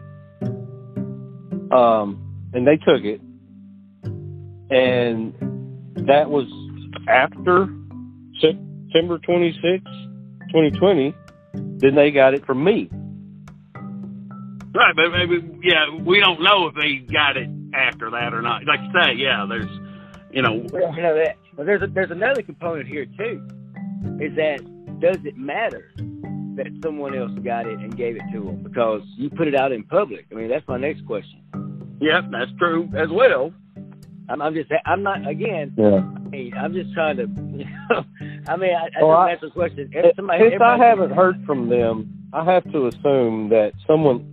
[1.70, 2.18] um,
[2.55, 3.20] and they took it,
[4.70, 5.35] and
[6.07, 6.47] that was
[7.09, 7.66] after
[8.41, 9.83] September 26,
[10.53, 11.14] 2020,
[11.78, 12.88] then they got it from me.
[14.74, 18.64] Right, but maybe yeah, we don't know if they got it after that or not.
[18.64, 19.68] Like you say, yeah, there's,
[20.30, 21.36] you know, Well, you know that.
[21.55, 23.46] But there's a, there's another component here too.
[24.20, 24.61] Is that
[25.00, 25.90] does it matter
[26.57, 29.72] that someone else got it and gave it to them because you put it out
[29.72, 30.26] in public?
[30.30, 31.42] I mean, that's my next question.
[32.00, 33.53] yeah, that's true as well.
[34.29, 35.73] I'm, I'm just I'm not again.
[35.77, 35.97] Yeah.
[36.16, 37.23] I mean, I'm just trying to.
[37.25, 38.05] You know,
[38.49, 39.91] I mean, I, I Well, just I- ask a question.
[39.93, 44.27] If somebody, Since I haven't heard from them, I have to assume that someone,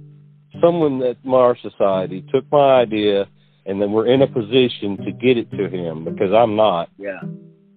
[0.62, 3.28] someone at Mars Society took my idea,
[3.66, 6.90] and then we're in a position to get it to him because I'm not.
[6.98, 7.20] Yeah,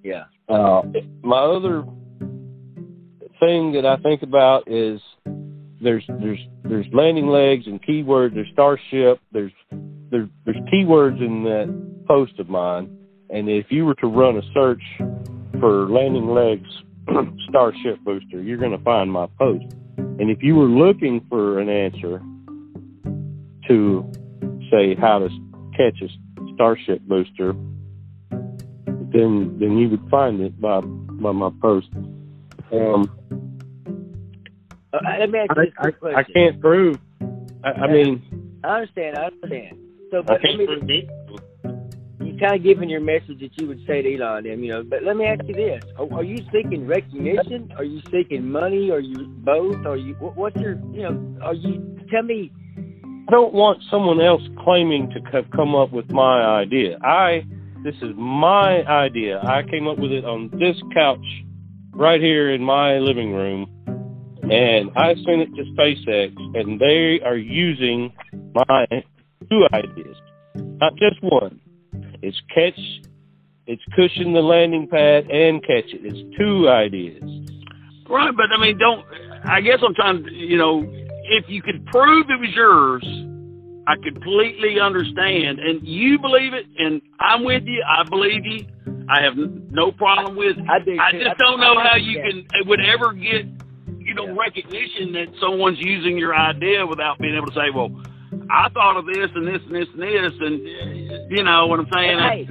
[0.03, 0.25] yeah.
[0.49, 0.83] Uh,
[1.23, 1.85] my other
[3.41, 5.01] thing that I think about is
[5.81, 8.35] there's there's there's landing legs and keywords.
[8.35, 9.19] There's starship.
[9.33, 9.53] There's
[10.13, 12.97] there's there's keywords in that post of mine,
[13.31, 14.83] and if you were to run a search
[15.59, 16.69] for landing legs
[17.49, 19.65] starship booster, you're going to find my post.
[19.97, 22.23] And if you were looking for an answer
[23.69, 24.13] to
[24.71, 25.29] say how to
[25.77, 26.09] catch a
[26.55, 27.55] starship booster,
[28.31, 31.89] then then you would find it by by my post.
[32.71, 33.11] Um,
[34.93, 36.19] Uh, let me ask you I, I, question.
[36.19, 36.99] I can't prove.
[37.65, 39.17] I, I mean, I understand.
[39.17, 39.82] I understand.
[40.13, 41.09] So, I but let me,
[42.21, 44.83] you kind of giving your message that you would say to Elon, them, you know.
[44.83, 47.73] But let me ask you this: Are, are you seeking recognition?
[47.79, 48.91] Are you seeking money?
[48.91, 49.87] Are you both?
[49.87, 50.13] Are you?
[50.17, 50.75] What, what's your?
[50.93, 51.99] You know, are you?
[52.11, 52.53] Tell me.
[53.27, 56.99] I don't want someone else claiming to have come up with my idea.
[57.03, 57.47] I
[57.83, 59.41] this is my idea.
[59.43, 61.25] I came up with it on this couch
[61.93, 63.67] right here in my living room,
[64.43, 68.13] and I sent it to SpaceX, and they are using
[68.55, 68.87] my
[69.53, 70.17] two ideas,
[70.81, 71.61] not just one.
[72.23, 72.79] It's catch,
[73.67, 76.01] it's cushion the landing pad and catch it.
[76.05, 77.23] It's two ideas.
[78.09, 79.05] Right, but I mean, don't.
[79.45, 80.25] I guess I'm trying.
[80.25, 83.05] to, You know, if you could prove it was yours,
[83.87, 87.83] I completely understand, and you believe it, and I'm with you.
[87.87, 88.67] I believe you.
[89.09, 90.57] I have no problem with.
[90.59, 90.65] it.
[90.71, 90.97] I do.
[91.01, 91.25] I too.
[91.25, 92.31] just don't know how you yeah.
[92.31, 93.47] can it would ever get,
[93.99, 94.37] you know, Yeah.
[94.39, 97.91] recognition that someone's using your idea without being able to say, well,
[98.53, 101.89] I thought of this and this and this and this, and you know what I'm
[101.93, 102.19] saying.
[102.19, 102.47] Hey,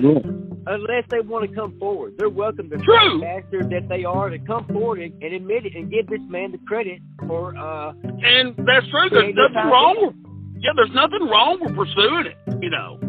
[0.66, 3.22] unless they want to come forward, they're welcome to True.
[3.22, 6.52] bastard that they are to come forward and, and admit it and give this man
[6.54, 7.56] the credit for.
[7.56, 7.92] uh
[8.24, 9.10] And that's true.
[9.12, 9.72] There's nothing idea.
[9.72, 10.16] wrong with.
[10.64, 12.38] Yeah, there's nothing wrong with pursuing it.
[12.64, 13.00] You know.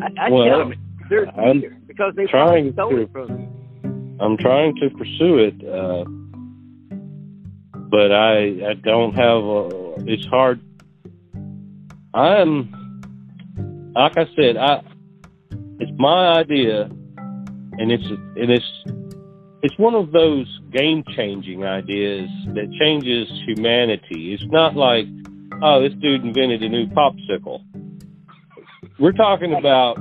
[0.00, 0.74] I, I Well, tell them
[1.10, 3.48] they're I'm because they trying stole to- it from you.
[4.20, 6.04] I'm trying to pursue it, uh,
[7.90, 10.60] but I I don't have a, it's hard.
[12.14, 14.82] I'm like I said, I
[15.80, 18.84] it's my idea, and it's and it's
[19.62, 24.34] it's one of those game changing ideas that changes humanity.
[24.34, 25.06] It's not like,
[25.62, 27.60] oh, this dude invented a new popsicle.
[28.98, 29.98] We're talking about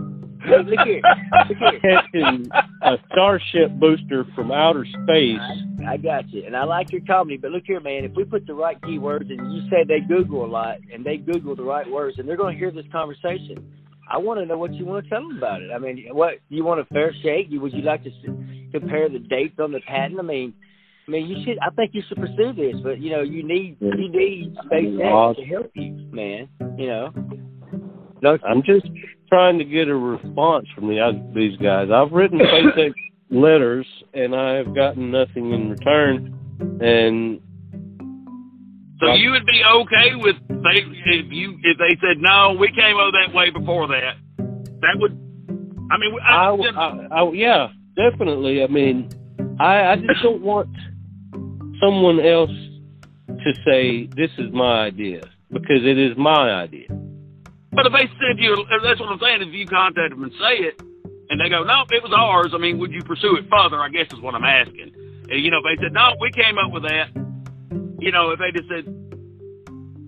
[0.48, 1.02] Hey, look here.
[1.50, 1.80] Look here.
[1.82, 2.48] catching
[2.82, 5.40] a starship booster from outer space.
[5.86, 7.38] I, I got you, and I like your comedy.
[7.38, 8.06] But look here, man.
[8.06, 11.18] If we put the right keywords, and you say they Google a lot, and they
[11.18, 13.58] Google the right words, and they're going to hear this conversation.
[14.10, 15.70] I want to know what you want to tell them about it.
[15.74, 17.48] I mean, what you want a fair shake?
[17.50, 20.18] You would you like to s- compare the dates on the patent?
[20.20, 20.54] I mean,
[21.08, 21.58] I mean, you should.
[21.60, 25.44] I think you should pursue this, but you know, you need you need SpaceX to
[25.46, 26.48] help you, man.
[26.78, 27.14] You know.
[28.22, 28.88] Don't I'm just
[29.30, 31.90] trying to get a response from the, uh, these guys.
[31.94, 32.40] I've written
[33.30, 36.34] letters, and I have gotten nothing in return.
[36.82, 37.42] And
[39.00, 42.98] So you would be okay with they if you if they said no, we came
[42.98, 44.16] over that way before that.
[44.38, 45.12] That would,
[45.92, 48.64] I mean, I, I, I, I, yeah, definitely.
[48.64, 49.10] I mean,
[49.60, 50.70] I, I just don't want
[51.82, 52.52] someone else
[53.28, 55.22] to say this is my idea
[55.52, 56.87] because it is my idea.
[57.78, 59.42] But if they send you, that's what I'm saying.
[59.46, 60.82] If you contact them and say it,
[61.30, 62.52] and they go, no, it was ours.
[62.54, 63.78] I mean, would you pursue it further?
[63.80, 64.92] I guess is what I'm asking.
[65.30, 67.10] And, you know, if they said no, we came up with that.
[68.00, 68.86] You know, if they just said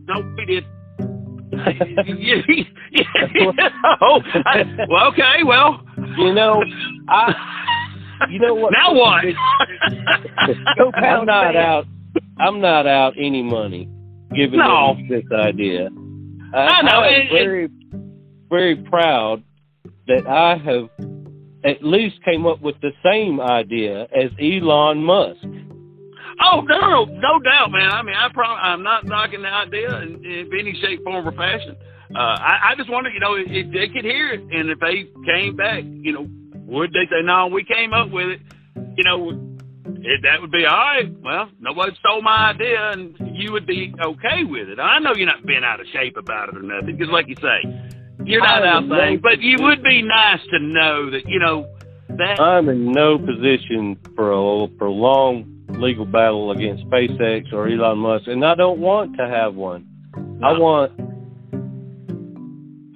[0.10, 0.66] no, we did.
[2.92, 3.70] yeah,
[4.02, 5.82] oh, I, well, okay, well,
[6.18, 6.64] You know,
[7.08, 7.34] I.
[8.30, 8.74] You know what?
[8.74, 9.24] now what?
[10.78, 11.58] Go I'm pound not sand.
[11.58, 11.86] out.
[12.40, 13.88] I'm not out any money
[14.36, 14.96] giving No.
[15.10, 15.90] this idea.
[16.54, 17.70] I know, I'm and- and- very,
[18.50, 19.44] very proud
[20.08, 20.90] that I have
[21.64, 25.44] at least came up with the same idea as Elon Musk.
[26.42, 27.92] Oh no, no, no doubt, man.
[27.92, 31.34] I mean, I pro- I'm not knocking the idea in, in any shape, form, or
[31.34, 31.76] fashion.
[32.16, 34.80] Uh, I, I just wonder, you know, if, if they could hear it, and if
[34.80, 36.28] they came back, you know,
[36.66, 38.42] would they say, "No, we came up with it"?
[38.96, 39.32] You know,
[40.04, 41.12] it, that would be all right.
[41.22, 44.80] Well, nobody stole my idea, and you would be okay with it.
[44.80, 47.36] I know you're not being out of shape about it or nothing, because, like you
[47.36, 47.60] say,
[48.24, 49.12] you're not out there.
[49.12, 51.68] no- But you would be nice to know that, you know,
[52.10, 52.40] that.
[52.40, 58.44] I'm in no position for a prolonged legal battle against SpaceX or Elon Musk, and
[58.44, 59.86] I don't want to have one.
[60.44, 60.92] I want.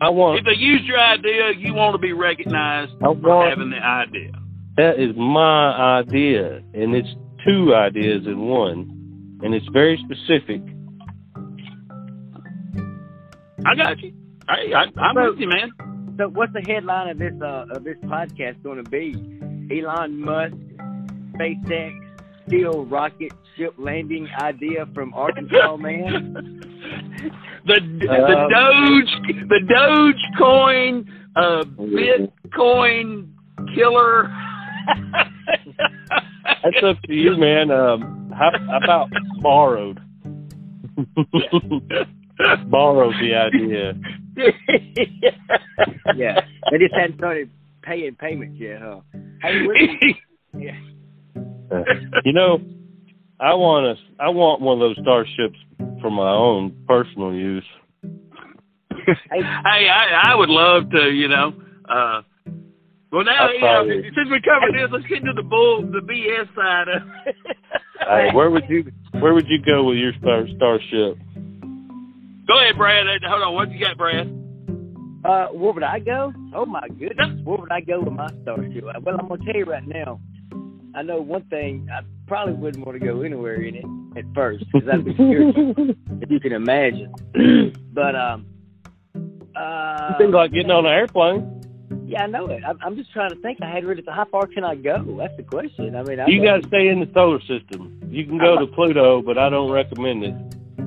[0.01, 0.39] I want.
[0.39, 4.31] if they use your idea, you want to be recognized I for having the idea.
[4.77, 7.09] That is my idea, and it's
[7.45, 10.61] two ideas in one, and it's very specific.
[13.65, 14.13] I got you.
[14.49, 15.71] Hey, I, I'm So- with you, man.
[16.17, 19.15] So, what's the headline of this uh, of this podcast going to be?
[19.75, 20.53] Elon Musk,
[21.33, 21.99] SpaceX,
[22.47, 26.61] steel rocket ship landing idea from Arkansas man.
[27.65, 33.29] The the Um, Doge the Dogecoin uh, Bitcoin
[33.73, 34.31] killer.
[36.63, 37.71] That's up to you, man.
[37.71, 39.09] Um, how, how about
[39.41, 39.99] borrowed?
[42.69, 43.93] borrowed the idea.
[46.15, 47.49] yeah, they just hadn't started
[47.81, 49.01] paying payments yet, huh?
[49.41, 49.65] Hey,
[50.57, 50.77] yeah.
[51.71, 51.83] Uh,
[52.23, 52.59] you know,
[53.39, 54.23] I want to.
[54.23, 55.57] I want one of those starships
[56.01, 57.65] for my own personal use.
[58.01, 61.53] Hey, hey, I I would love to, you know.
[61.89, 62.21] Uh,
[63.13, 66.01] well, now I you know, since we covered this, let's get into the bull, the
[66.01, 67.01] BS side of.
[67.99, 71.17] Hey, where would you Where would you go with your star, starship?
[72.45, 73.05] Go ahead, Brad.
[73.23, 74.27] Hold on, what you got, Brad?
[75.25, 76.33] uh, where would I go?
[76.53, 78.83] Oh my goodness, where would I go with my starship?
[78.83, 80.19] Well, I'm gonna tell you right now.
[80.95, 81.87] I know one thing.
[81.91, 83.85] I probably wouldn't want to go anywhere in it
[84.17, 85.55] at first because I'd be scared,
[86.21, 87.13] if you can imagine.
[87.93, 88.45] but um,
[89.55, 91.62] uh, Things like getting on an airplane.
[92.13, 92.61] Yeah, I know it.
[92.67, 93.59] I'm, I'm just trying to think.
[93.61, 94.03] I had really.
[94.07, 95.03] How far can I go?
[95.17, 95.95] That's the question.
[95.95, 97.99] I mean, I You got to stay in the solar system.
[98.09, 100.35] You can go to Pluto, but I don't recommend it.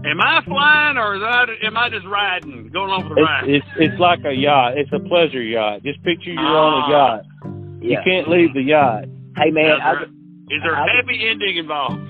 [0.04, 3.48] Am I flying or is I, am I just riding, going along for the ride?
[3.48, 4.78] It's, it's it's like a yacht.
[4.78, 5.82] It's a pleasure yacht.
[5.82, 6.86] Just picture you're on Ah.
[6.86, 7.24] a yacht.
[7.82, 9.04] You can't leave the yacht.
[9.36, 12.00] Hey man, Is I, there, is there a I- happy ending involved?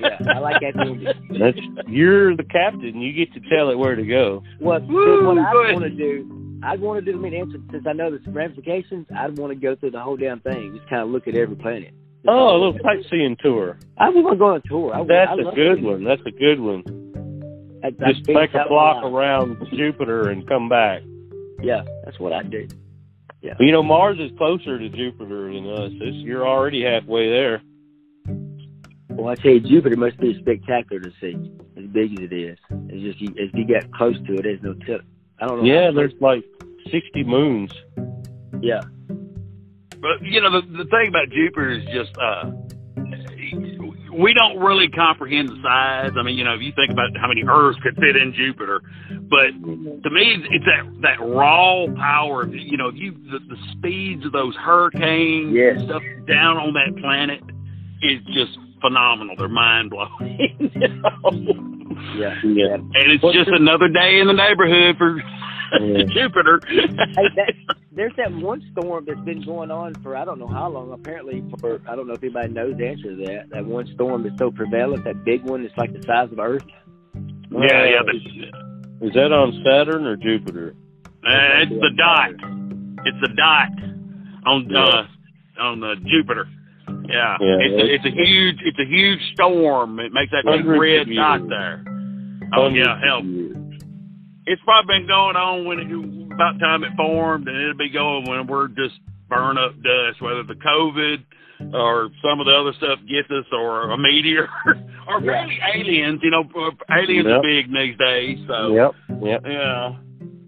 [0.00, 1.06] yeah, I like that movie.
[1.38, 1.58] That's
[1.88, 3.00] you're the captain.
[3.00, 4.42] You get to tell it where to go.
[4.60, 7.18] Well, Woo, what go I want to do, I'd want to do.
[7.18, 10.16] I mean, answer, since I know the ramifications, I'd want to go through the whole
[10.16, 10.74] damn thing.
[10.76, 11.92] Just kind of look at every planet.
[12.28, 13.78] Oh, a little sightseeing tour.
[13.98, 14.94] I want to go on a tour.
[14.94, 16.04] I, That's I a good one.
[16.04, 16.82] That's a good one.
[17.84, 21.02] I, Just take a block around Jupiter and come back.
[21.62, 22.66] Yeah, that's what I do.
[23.42, 23.54] Yeah.
[23.60, 25.92] You know, Mars is closer to Jupiter than us.
[26.00, 27.62] It's, you're already halfway there.
[29.10, 31.34] Well, I tell you, Jupiter must be spectacular to see,
[31.78, 32.58] as big as it is.
[32.88, 35.02] It's just as you get close to it, there's no tip.
[35.40, 35.64] I don't know.
[35.64, 36.44] Yeah, there's like
[36.90, 37.72] 60 moons.
[38.60, 38.82] Yeah.
[39.08, 42.50] But you know, the the thing about Jupiter is just uh
[44.16, 46.12] we don't really comprehend the size.
[46.18, 48.80] I mean, you know, if you think about how many Earths could fit in Jupiter,
[49.28, 52.42] but to me, it's that that raw power.
[52.42, 55.76] Of, you know, if you the, the speeds of those hurricanes yes.
[55.78, 57.42] and stuff down on that planet
[58.02, 59.36] is just phenomenal.
[59.36, 60.70] They're mind blowing.
[60.74, 61.66] you know?
[62.16, 62.74] Yeah, yeah.
[62.74, 65.18] And it's just another day in the neighborhood for
[65.80, 66.04] yeah.
[66.04, 66.60] Jupiter.
[66.68, 67.52] hey, that,
[67.92, 70.92] there's that one storm that's been going on for I don't know how long.
[70.92, 73.50] Apparently, for I don't know if anybody knows the answer to that.
[73.50, 76.64] That one storm that's so prevalent, that big one, it's like the size of Earth.
[77.50, 78.00] Yeah, yeah.
[78.04, 78.16] But,
[79.06, 80.74] is that on Saturn or Jupiter?
[81.24, 82.30] Uh, it's the dot.
[83.04, 83.68] It's the dot
[84.46, 85.06] on uh,
[85.60, 86.48] on uh, Jupiter.
[87.08, 89.98] Yeah, yeah it's, a, it's a huge it's a huge storm.
[90.00, 91.84] It makes that big red dot there.
[92.54, 93.22] Oh yeah, hell.
[94.46, 95.90] It's probably been going on when it
[96.34, 98.94] about time it formed, and it'll be going when we're just
[99.28, 101.24] burn up dust, whether the COVID
[101.74, 104.48] or some of the other stuff gets us, or a meteor,
[105.08, 105.42] or yeah.
[105.42, 106.20] really aliens.
[106.22, 106.44] You know,
[106.90, 107.38] aliens yep.
[107.38, 108.38] are big these days.
[108.46, 108.92] So yep,
[109.22, 109.96] yep, yeah.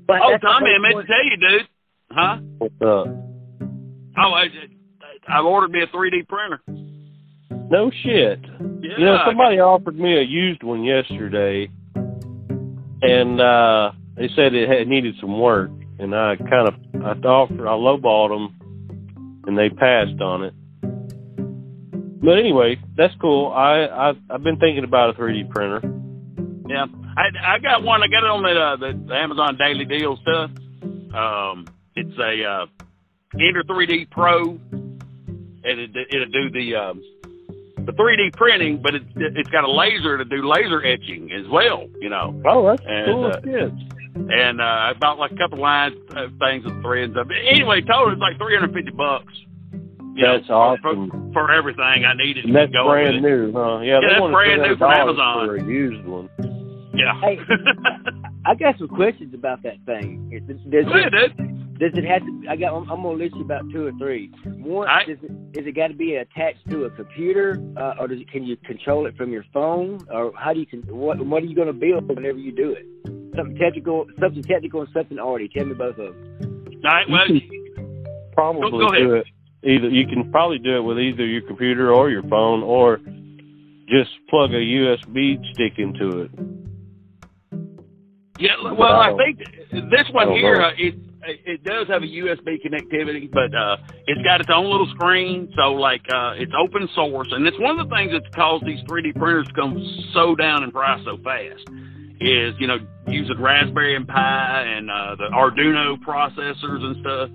[0.07, 1.69] But oh, Tommy, I meant to tell you, dude.
[2.11, 2.39] Huh?
[2.59, 3.07] What's up?
[4.17, 4.47] Oh, I,
[5.31, 6.61] I've ordered me a 3D printer.
[7.71, 8.41] No shit.
[8.43, 8.99] Yeah.
[8.99, 11.71] You know, somebody offered me a used one yesterday,
[13.03, 16.75] and uh they said it had needed some work, and I kind of
[17.05, 20.55] I offered I lowballed them, and they passed on it.
[22.21, 23.53] But anyway, that's cool.
[23.53, 25.81] I I I've been thinking about a 3D printer.
[26.69, 28.03] Yeah, I I got one.
[28.03, 30.51] I got it on the uh, the, the Amazon Daily Deal stuff.
[31.15, 32.67] Um, it's a uh,
[33.35, 34.59] Ender 3D Pro
[35.69, 37.03] and it, it'll do the um,
[37.85, 41.89] the 3D printing, but it, it's got a laser to do laser etching as well.
[42.01, 42.41] You know.
[42.47, 43.27] Oh, that's and, cool.
[43.27, 43.69] Uh, yeah.
[44.19, 47.15] And uh, I bought like a couple lines of things with threads.
[47.17, 49.33] Of Anyway, total it's like 350 bucks.
[50.21, 51.33] That's know, awesome.
[51.33, 52.47] For, for, everything I needed.
[52.47, 53.79] And that's to go brand new, huh?
[53.81, 55.47] Yeah, yeah that's brand new from Amazon.
[55.47, 56.29] For a used one.
[56.95, 57.15] Yeah.
[57.21, 57.39] Hey,
[58.45, 60.31] I got some questions about that thing.
[60.49, 61.33] Does, does, Go ahead, it,
[61.79, 62.43] does it have to?
[62.51, 62.75] I got.
[62.75, 64.33] I'm, I'm, gonna list you about two or three.
[64.45, 65.07] One, right.
[65.07, 68.31] does it, is it got to be attached to a computer, uh, or does it,
[68.31, 70.67] can you control it from your phone, or how do you?
[70.67, 72.85] Can, what What are you gonna build whenever you do it?
[73.37, 75.49] Something technical, something technical, and something arty.
[75.55, 76.81] Tell me both of them.
[76.85, 77.09] All right.
[77.09, 77.27] Well,
[78.33, 79.27] probably go, go do it.
[79.63, 82.99] Either you can probably do it with either your computer or your phone, or
[83.89, 86.31] just plug a USB stick into it.
[88.41, 89.39] Yeah, well, I think
[89.91, 90.95] this one here, uh, it
[91.45, 93.77] it does have a USB connectivity, but uh,
[94.07, 95.53] it's got its own little screen.
[95.57, 98.81] So, like, uh, it's open source, and it's one of the things that's caused these
[98.85, 99.79] 3D printers to come
[100.15, 101.65] so down in price so fast.
[102.21, 107.31] Is you know using Raspberry and Pi and uh, the Arduino processors and stuff.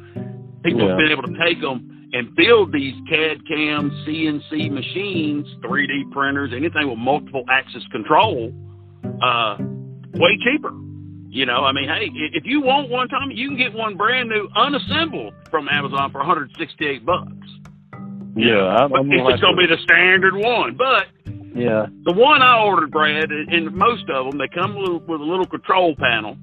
[0.64, 0.90] People Yeah.
[0.90, 6.52] have been able to take them and build these CAD CAM CNC machines, 3D printers,
[6.54, 8.52] anything with multiple axis control,
[9.22, 9.58] uh,
[10.16, 10.72] way cheaper.
[11.34, 14.30] You know, I mean, hey, if you want one, Tommy, you can get one brand
[14.30, 17.32] new, unassembled from Amazon for 168 bucks.
[18.36, 20.78] Yeah, I'm, I'm it's gonna just gonna be the standard one.
[20.78, 21.08] But
[21.56, 25.24] Yeah, the one I ordered, Brad, and most of them, they come with, with a
[25.24, 26.38] little control panel,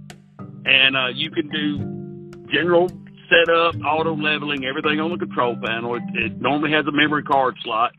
[0.65, 2.91] and uh, you can do general
[3.31, 5.95] setup, auto leveling, everything on the control panel.
[5.95, 7.93] It, it normally has a memory card slot.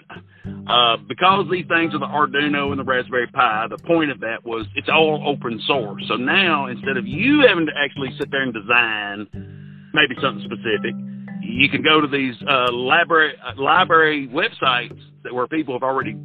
[0.68, 4.44] Uh, because these things are the Arduino and the Raspberry Pi, the point of that
[4.44, 6.04] was it's all open source.
[6.08, 9.28] So now instead of you having to actually sit there and design
[9.94, 10.96] maybe something specific,
[11.42, 16.16] you can go to these uh, library uh, library websites that where people have already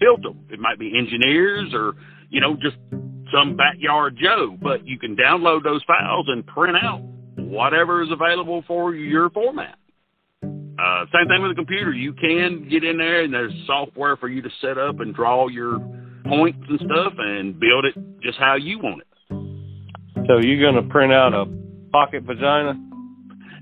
[0.00, 0.44] built them.
[0.50, 1.94] It might be engineers or
[2.28, 2.76] you know just
[3.32, 7.02] some backyard Joe, but you can download those files and print out
[7.36, 9.78] whatever is available for your format.
[10.82, 11.92] Uh, same thing with a computer.
[11.92, 15.46] You can get in there and there's software for you to set up and draw
[15.46, 15.78] your
[16.26, 19.06] points and stuff and build it just how you want it.
[20.26, 21.46] so you're gonna print out a
[21.92, 22.74] pocket vagina?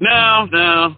[0.00, 0.94] No, no.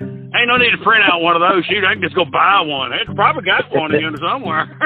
[0.00, 1.64] Ain't no need to print out one of those.
[1.66, 2.90] Shoot, I can just go buy one.
[2.90, 4.78] They probably got one in there somewhere.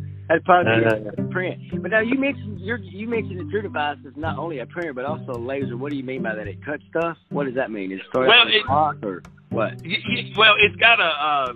[0.28, 1.60] That's probably Uh, a print.
[1.82, 4.92] But now you mentioned your you mentioned that your device is not only a printer
[4.92, 5.76] but also a laser.
[5.76, 6.48] What do you mean by that?
[6.48, 7.16] It cuts stuff.
[7.28, 7.92] What does that mean?
[7.92, 9.74] It starts Well, it- clock or what?
[9.84, 11.04] Y- y- well, it's got a.
[11.04, 11.52] Uh,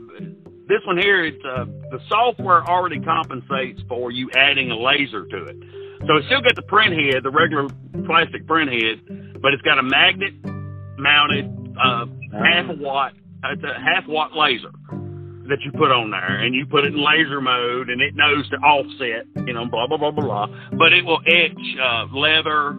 [0.69, 5.45] this one here, it's uh, the software already compensates for you adding a laser to
[5.47, 5.57] it.
[6.07, 7.69] So it's still got the print head, the regular
[8.07, 10.33] plastic print head, but it's got a magnet
[10.97, 11.47] mounted
[11.83, 13.15] uh, half a watt.
[13.45, 14.71] It's a half watt laser
[15.51, 18.49] that you put on there, and you put it in laser mode, and it knows
[18.51, 20.47] to offset, you know, blah blah blah blah blah.
[20.79, 22.79] But it will etch uh, leather.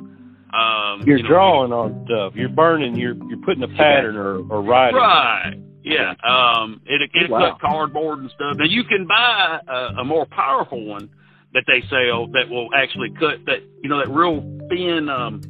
[0.53, 2.33] Um, you're you know, drawing on stuff.
[2.35, 2.95] You're burning.
[2.95, 4.97] You're you're putting a pattern or, or writing.
[4.97, 5.53] Right.
[5.83, 6.13] Yeah.
[6.23, 7.51] Um, it it Wow.
[7.51, 8.57] cut cardboard and stuff.
[8.57, 11.09] Now you can buy a, a more powerful one
[11.53, 15.41] that they sell that will actually cut that you know that real thin um,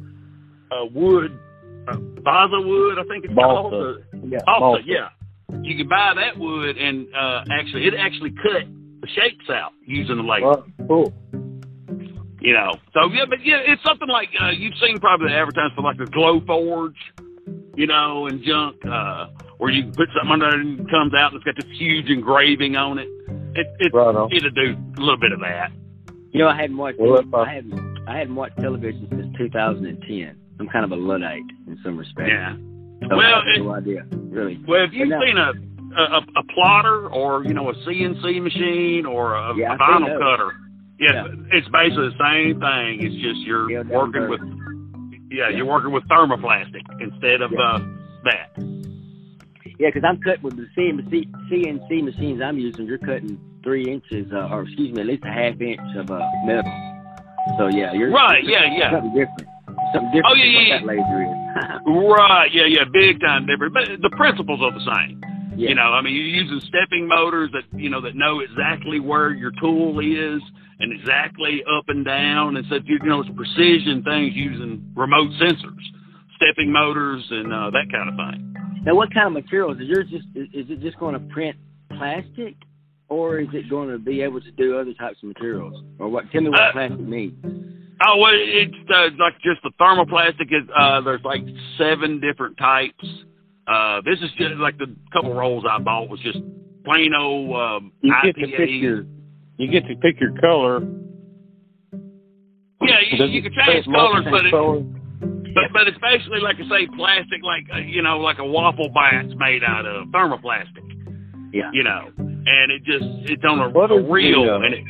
[0.70, 1.38] uh, wood,
[1.88, 2.98] uh, balsa wood.
[2.98, 3.72] I think it's called.
[3.72, 4.02] Balsa.
[4.12, 4.38] The- Yeah.
[4.46, 4.82] Balsa, Balsa.
[4.86, 5.08] yeah.
[5.62, 8.64] You can buy that wood and uh, actually it actually cut
[9.00, 10.46] the shapes out using the laser.
[10.46, 11.12] Well, cool.
[12.40, 15.74] You know, so yeah, but yeah, it's something like uh, you've seen probably the advertisement
[15.76, 16.96] for like the Glowforge,
[17.76, 19.26] you know, and junk, uh,
[19.58, 22.08] where you put something under it and it comes out and it's got this huge
[22.10, 23.06] engraving on it.
[23.54, 24.32] It it Right on.
[24.34, 25.70] it'll do a little bit of that.
[26.32, 26.98] You know, I hadn't watched.
[26.98, 27.92] Well, if I- I hadn't.
[28.08, 30.36] I hadn't watched television since 2010.
[30.58, 32.30] I'm kind of a luddite in some respects.
[32.32, 32.56] Yeah.
[33.12, 34.58] So Well, I have it- no idea, really.
[34.66, 35.52] Well, if you've now- seen a,
[36.00, 40.52] a a plotter or you know a CNC machine or a, Yeah, a vinyl cutter,
[40.98, 41.26] yeah, Yeah.
[41.52, 43.02] it's basically the same thing.
[43.02, 44.40] It's just you're Yeah, working with
[45.30, 45.56] yeah, Yeah.
[45.58, 47.60] you're working with thermoplastic instead of Yeah.
[47.60, 47.78] uh,
[48.24, 48.48] that.
[49.78, 52.86] Yeah, because I'm cutting with the CNC, CNC machines I'm using.
[52.86, 56.26] You're cutting three inches, uh, or excuse me, at least a half inch of uh,
[56.46, 56.72] metal.
[57.58, 58.92] So yeah, you're Right, yeah, yeah.
[58.92, 59.48] Something different.
[59.92, 60.26] Something different.
[60.28, 61.28] Oh, yeah, yeah, That laser is.
[61.86, 63.74] Right, yeah, yeah, big time different.
[63.74, 65.20] But the principles are the same.
[65.56, 65.68] yeah.
[65.70, 69.30] You know, I mean, you're using stepping motors that you know that know exactly where
[69.32, 70.40] your tool is
[70.80, 75.84] and exactly up and down, and so you know it's precision things using remote sensors,
[76.36, 78.54] stepping motors, and uh, that kind of thing.
[78.84, 80.06] Now, what kind of materials is yours?
[80.10, 81.56] Just is is it just going to print
[81.96, 82.54] plastic,
[83.08, 85.82] or is it going to be able to do other types of materials?
[85.98, 86.30] Or what?
[86.32, 87.34] Tell me what Uh, plastic means.
[88.04, 90.50] Oh, well, it's uh, like just the thermoplastic.
[90.50, 91.42] Is uh, there's like
[91.78, 93.04] seven different types.
[93.66, 96.38] Uh, this is just like the couple rolls I bought was just
[96.84, 99.04] plain old um, You get to pick your.
[99.58, 100.80] You get to pick your color.
[102.80, 104.84] Yeah, you, you can change colors, but it, colors?
[105.54, 108.88] But but it's basically like I say, plastic, like uh, you know, like a waffle
[108.88, 110.82] bat's made out of thermoplastic.
[111.52, 111.70] Yeah.
[111.72, 114.84] You know, and it just it's on a, a is the, reel, uh, and it,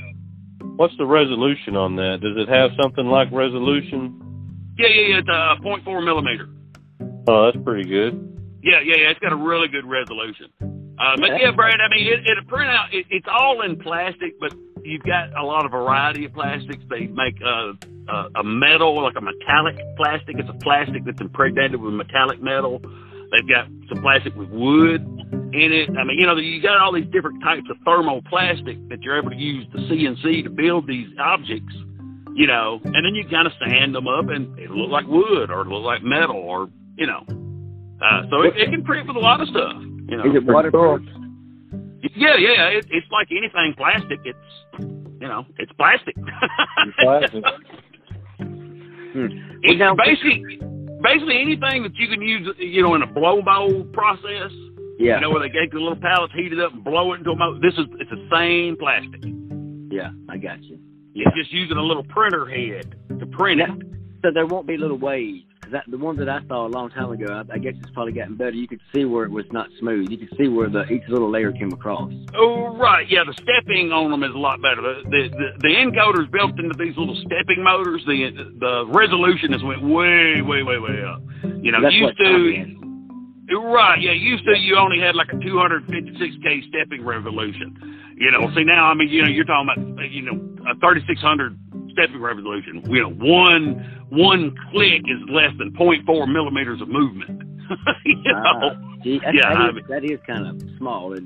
[0.77, 2.19] What's the resolution on that?
[2.23, 4.19] Does it have something like resolution?
[4.79, 6.49] yeah, yeah, yeah, it's a point four millimeter.
[7.29, 8.15] Oh, that's pretty good.
[8.63, 10.47] Yeah, yeah, yeah, it's got a really good resolution.
[10.99, 11.39] Uh, but Yeah.
[11.41, 12.93] yeah, Brad, I mean, it, it'll print out.
[12.93, 14.53] It, it's all in plastic, but
[14.85, 16.83] you've got a lot of variety of plastics.
[16.89, 17.73] They make a,
[18.09, 20.37] a, a metal, like a metallic plastic.
[20.39, 22.81] It's a plastic that's impregnated with metallic metal.
[23.33, 25.03] They've got some plastic with wood
[25.53, 25.91] in it.
[25.97, 29.31] I mean, you know, you got all these different types of thermoplastic that you're able
[29.31, 31.75] to use the CNC to build these objects.
[32.35, 35.51] You know, and then you kind of sand them up, and it look like wood
[35.51, 37.25] or look like metal, or you know.
[38.01, 39.77] Uh, so it, it can print with a lot of stuff.
[40.09, 40.25] You know.
[40.25, 41.03] Is it waterproof?
[42.17, 42.69] Yeah, yeah.
[42.69, 44.19] It, it's like anything plastic.
[44.25, 44.39] It's
[45.21, 46.17] you know, it's plastic.
[46.99, 47.45] Plastic.
[49.13, 49.27] Hmm.
[49.61, 50.59] It's Well, basically
[51.03, 54.51] basically anything that you can use, you know, in a blow mold process.
[55.03, 55.17] Yeah.
[55.17, 57.37] You know, where they get the little pallets heated up and blow it into a
[57.37, 57.61] mold.
[57.61, 59.23] This is it's the same plastic.
[59.91, 60.79] Yeah, I got you.
[61.13, 63.71] You're just using a little printer head to print it.
[64.23, 65.45] So there won't be little waves.
[65.73, 68.13] that, the one that I saw a long time ago, I, I guess it's probably
[68.13, 68.53] gotten better.
[68.53, 70.09] You could see where it was not smooth.
[70.11, 72.13] You could see where the each little layer came across.
[72.35, 73.07] Oh, right.
[73.11, 74.81] Yeah, the stepping on them is a lot better.
[74.81, 78.03] The the the, the encoder's built into these little stepping motors.
[78.07, 81.21] The the resolution has went way way way way up.
[81.61, 82.92] You know, That's used to
[83.61, 84.13] Right, yeah.
[84.13, 87.77] Used to you only had like a 256k stepping revolution.
[88.17, 90.35] You know, see now, I mean, you know, you're talking about you know
[90.71, 91.59] a 3600
[91.93, 92.83] stepping revolution.
[92.89, 97.43] You know, one one click is less than 0.4 millimeters of movement.
[98.05, 98.43] you know.
[98.45, 98.71] Ah,
[99.03, 101.13] gee, Yeah, that, I is, mean- that is kind of small.
[101.15, 101.23] It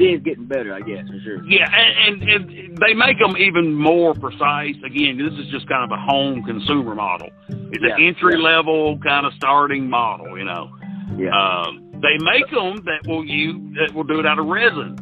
[0.00, 1.42] is getting better, I guess, for sure.
[1.44, 4.76] Yeah, and, and, and they make them even more precise.
[4.84, 7.28] Again, this is just kind of a home consumer model.
[7.48, 10.70] It's Yeah, an entry level kind of starting model, you know.
[11.16, 11.30] Yeah.
[11.30, 15.00] Um, they make them that will you that will do it out of resins.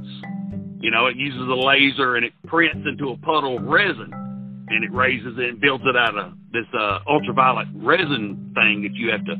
[0.80, 4.12] You know, it uses a laser and it prints into a puddle of resin,
[4.68, 8.94] and it raises it and builds it out of this uh, ultraviolet resin thing that
[8.94, 9.36] you have to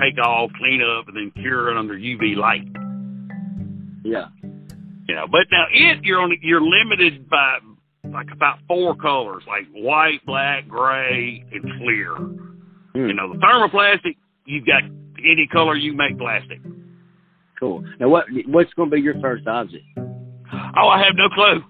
[0.00, 2.66] take off, clean up, and then cure it under UV light.
[4.04, 4.28] yeah.
[5.08, 7.58] You know, but now it you're only you're limited by
[8.12, 12.14] like about four colors, like white, black, gray, and clear.
[12.14, 13.08] Hmm.
[13.08, 14.16] You know, the thermoplastic
[14.46, 14.82] you've got
[15.24, 16.60] any color you make plastic.
[17.58, 17.84] Cool.
[17.98, 19.84] Now, what what's going to be your first object?
[19.98, 21.62] Oh, I have no clue.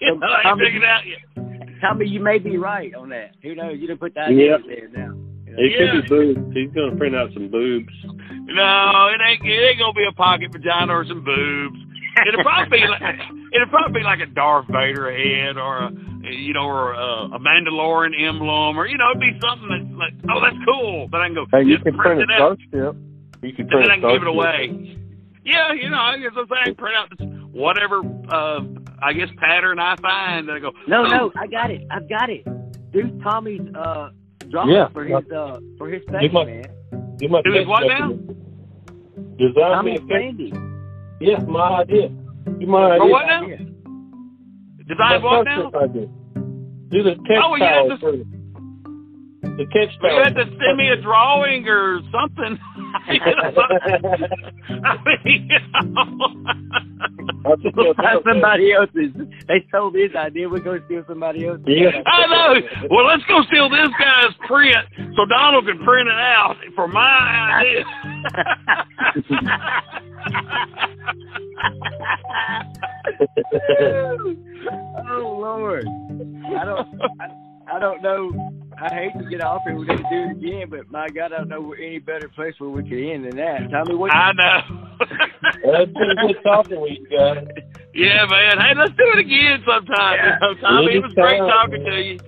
[0.00, 1.80] you know, I How ain't many- figured it out yet.
[1.80, 3.32] Tell me you may be right on that.
[3.42, 3.76] Who knows?
[3.78, 4.56] You didn't put that idea Yeah.
[4.66, 5.14] there now.
[5.46, 5.92] It Yeah.
[5.92, 6.56] could be boobs.
[6.56, 7.92] He's going to print out some boobs.
[8.04, 9.44] No, it ain't.
[9.44, 11.78] It ain't gonna be a pocket vagina or some boobs.
[12.26, 13.02] it'll probably be like
[13.54, 15.90] it'll probably be like a Darth Vader head or a
[16.24, 20.14] you know or a, a Mandalorian emblem or you know it'd be something that's like
[20.30, 22.58] oh that's cool, but I can go Hey, you can print print a it out
[22.68, 22.96] starship.
[23.42, 24.70] You can and print then I a can give it starship.
[24.70, 24.98] away.
[25.44, 28.00] Yeah, you know, I guess I'm saying print out this, whatever
[28.32, 28.60] uh
[29.02, 31.82] I guess pattern I find and I go No, "Oh, no, I got it.
[31.90, 32.44] I've got it.
[32.92, 34.10] Do Tommy's uh
[34.50, 34.88] drawing Yeah.
[34.88, 36.64] for his uh for his You face, must- man.
[37.20, 38.08] You might Do his what now?
[38.08, 38.34] to me.
[39.38, 42.08] Design me Tommy a Yeah, my idea.
[42.58, 43.12] You my For idea.
[43.12, 43.46] what now?
[44.86, 44.94] Yeah.
[44.94, 45.70] Design what now?
[46.90, 47.42] Do the textile.
[47.44, 48.12] Oh, to- for
[49.56, 50.16] the- the Well, textile.
[50.16, 52.58] you had to send me a drawing or something.
[53.08, 53.24] You know,
[54.84, 54.86] I
[55.24, 55.58] mean, you
[55.90, 56.06] know.
[57.44, 58.32] I'll just We'll go find down there.
[58.34, 59.10] somebody else's.
[59.48, 60.48] They stole this idea.
[60.48, 61.64] We're going to steal somebody else's.
[61.66, 61.90] Yeah.
[62.06, 62.54] I know.
[62.90, 64.76] Well, let's go steal this guy's print
[65.16, 67.84] so Donald can print it out for my idea.
[73.80, 75.86] oh Lord,
[76.56, 76.88] I don't,
[77.20, 78.30] I, I don't know.
[78.80, 79.74] I hate to get off here.
[79.76, 82.54] We got to do it again, but my God, I don't know any better place
[82.58, 83.70] where we could end than that.
[83.70, 84.12] Tommy, what?
[84.14, 84.60] I know.
[85.64, 87.46] Well, It's been good talking with you guys.
[87.94, 88.58] yeah, man.
[88.60, 90.16] Hey, let's do it again sometime.
[90.16, 90.34] Yeah.
[90.40, 91.50] You know, Tommy, it was great Anytime.
[91.50, 92.18] talking to you.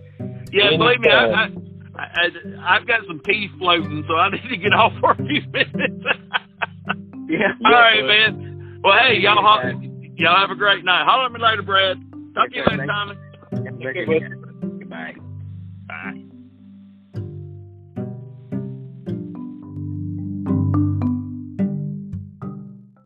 [0.52, 1.62] Yeah, believe me, I, I, Anytime.
[1.96, 5.16] I, I, I've got some peas floating, so I need to get off for a
[5.16, 6.04] few minutes.
[7.28, 7.52] yeah.
[7.64, 8.80] All right, man.
[8.84, 9.80] Well, hey, y'all, ho-
[10.16, 11.04] y'all have a great night.
[11.04, 11.96] Holler at me later, Brad.
[12.34, 13.14] Talk to you later, Tommy.
[13.50, 14.04] Goodbye.
[14.20, 14.42] Bye.